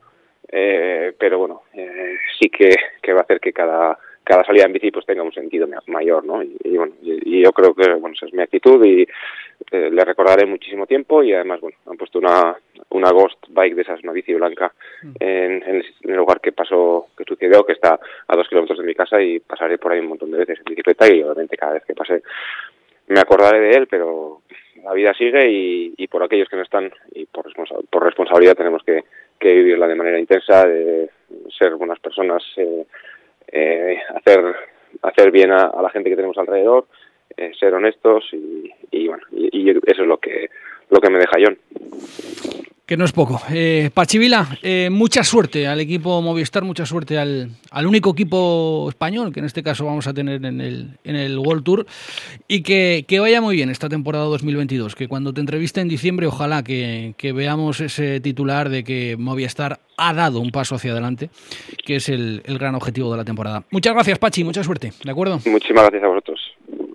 eh, 0.49 1.13
pero 1.19 1.39
bueno, 1.39 1.63
eh, 1.73 2.15
sí 2.39 2.49
que 2.49 3.13
va 3.13 3.19
a 3.19 3.23
hacer 3.23 3.39
que 3.39 3.51
cada 3.51 3.97
cada 4.27 4.43
salida 4.43 4.65
en 4.65 4.73
bici 4.73 4.91
pues 4.91 5.05
tenga 5.05 5.23
un 5.23 5.31
sentido 5.31 5.67
mayor, 5.87 6.25
¿no? 6.25 6.43
Y, 6.43 6.75
bueno, 6.75 6.93
y, 7.01 7.41
yo 7.41 7.53
creo 7.53 7.73
que 7.73 7.93
bueno, 7.93 8.13
esa 8.13 8.25
es 8.25 8.33
mi 8.33 8.41
actitud 8.41 8.83
y 8.85 9.07
eh, 9.71 9.89
le 9.89 10.03
recordaré 10.03 10.45
muchísimo 10.45 10.85
tiempo 10.85 11.23
y 11.23 11.33
además, 11.33 11.61
bueno, 11.61 11.77
han 11.85 11.95
puesto 11.95 12.19
una, 12.19 12.57
una 12.89 13.11
Ghost 13.11 13.45
Bike 13.47 13.75
de 13.75 13.83
esas, 13.83 14.03
una 14.03 14.11
bici 14.11 14.33
blanca 14.33 14.73
mm. 15.01 15.13
en, 15.21 15.63
en, 15.63 15.83
el 16.03 16.15
lugar 16.15 16.41
que 16.41 16.51
pasó, 16.51 17.07
que 17.17 17.23
sucedió, 17.23 17.65
que 17.65 17.71
está 17.71 17.97
a 18.27 18.35
dos 18.35 18.49
kilómetros 18.49 18.79
de 18.79 18.85
mi 18.85 18.95
casa 18.95 19.21
y 19.21 19.39
pasaré 19.39 19.77
por 19.77 19.93
ahí 19.93 19.99
un 19.99 20.07
montón 20.07 20.31
de 20.31 20.39
veces 20.39 20.59
en 20.59 20.65
bicicleta 20.65 21.07
y 21.07 21.23
obviamente 21.23 21.55
cada 21.55 21.73
vez 21.75 21.85
que 21.85 21.95
pase 21.95 22.21
me 23.07 23.21
acordaré 23.21 23.61
de 23.61 23.71
él, 23.71 23.87
pero 23.87 24.41
la 24.83 24.91
vida 24.91 25.13
sigue 25.13 25.49
y, 25.97 26.07
por 26.07 26.21
aquellos 26.21 26.49
que 26.49 26.57
no 26.57 26.63
están 26.63 26.91
y 27.13 27.25
por, 27.27 27.45
por 27.89 28.03
responsabilidad 28.03 28.55
tenemos 28.55 28.83
que, 28.83 29.03
vivirla 29.39 29.87
de 29.87 29.95
manera 29.95 30.19
intensa, 30.19 30.67
de 30.67 31.09
ser 31.57 31.75
buenas 31.75 31.99
personas, 31.99 32.43
eh, 32.57 32.85
eh, 33.51 33.99
hacer 34.15 34.55
hacer 35.01 35.31
bien 35.31 35.51
a, 35.51 35.81
la 35.81 35.89
gente 35.89 36.10
que 36.10 36.15
tenemos 36.15 36.38
alrededor, 36.38 36.88
eh, 37.36 37.51
ser 37.60 37.73
honestos 37.73 38.25
y, 38.31 39.07
bueno, 39.07 39.23
y, 39.31 39.69
eso 39.69 40.01
es 40.01 40.07
lo 40.07 40.17
que 40.17 40.49
lo 40.89 40.99
que 40.99 41.10
me 41.10 41.19
deja 41.19 41.38
John. 41.43 41.57
Que 42.88 42.95
no 42.95 43.04
es 43.04 43.12
poco. 43.12 43.41
Eh, 43.52 43.89
Pachivila, 43.93 44.47
eh, 44.63 44.88
mucha 44.89 45.21
suerte 45.21 45.67
al 45.67 45.82
equipo 45.82 46.21
Movistar, 46.21 46.63
mucha 46.63 46.86
suerte 46.86 47.17
al, 47.17 47.50
al, 47.69 47.86
único 47.86 48.12
equipo 48.12 48.86
español, 48.88 49.34
que 49.34 49.41
en 49.41 49.45
este 49.45 49.62
caso 49.62 49.84
vamos 49.84 50.08
a 50.08 50.13
tener 50.13 50.45
en 50.45 50.62
el, 50.62 50.97
en 51.04 51.17
el 51.17 51.38
World 51.38 51.65
Tour, 51.65 51.86
y 52.47 52.63
que, 52.63 53.04
que 53.06 53.19
vaya 53.19 53.41
muy 53.41 53.58
bien 53.58 53.69
esta 53.69 53.89
temporada 53.89 54.23
2022, 54.23 54.95
que 54.95 55.10
cuando 55.10 55.34
te 55.34 55.41
entreviste 55.41 55.82
en 55.82 55.89
diciembre, 55.89 56.28
ojalá 56.28 56.63
que, 56.63 57.13
que, 57.17 57.34
veamos 57.34 57.82
ese 57.82 58.21
titular 58.21 58.69
de 58.69 58.86
que 58.86 59.17
Movistar 59.17 59.82
ha 59.97 60.13
dado 60.13 60.39
un 60.39 60.52
paso 60.52 60.76
hacia 60.76 60.93
adelante, 60.93 61.30
que 61.86 61.97
es 61.97 62.08
el, 62.08 62.41
el 62.45 62.58
gran 62.58 62.73
objetivo 62.73 63.12
de 63.12 63.17
la 63.17 63.26
temporada. 63.26 63.65
Muchas 63.69 63.93
gracias, 63.93 64.17
Pachi, 64.17 64.45
mucha 64.45 64.63
suerte, 64.63 64.93
¿de 65.04 65.12
acuerdo? 65.12 65.41
Muchísimas 65.45 65.84
gracias 65.84 66.04
a 66.04 66.08
vosotros. 66.08 66.39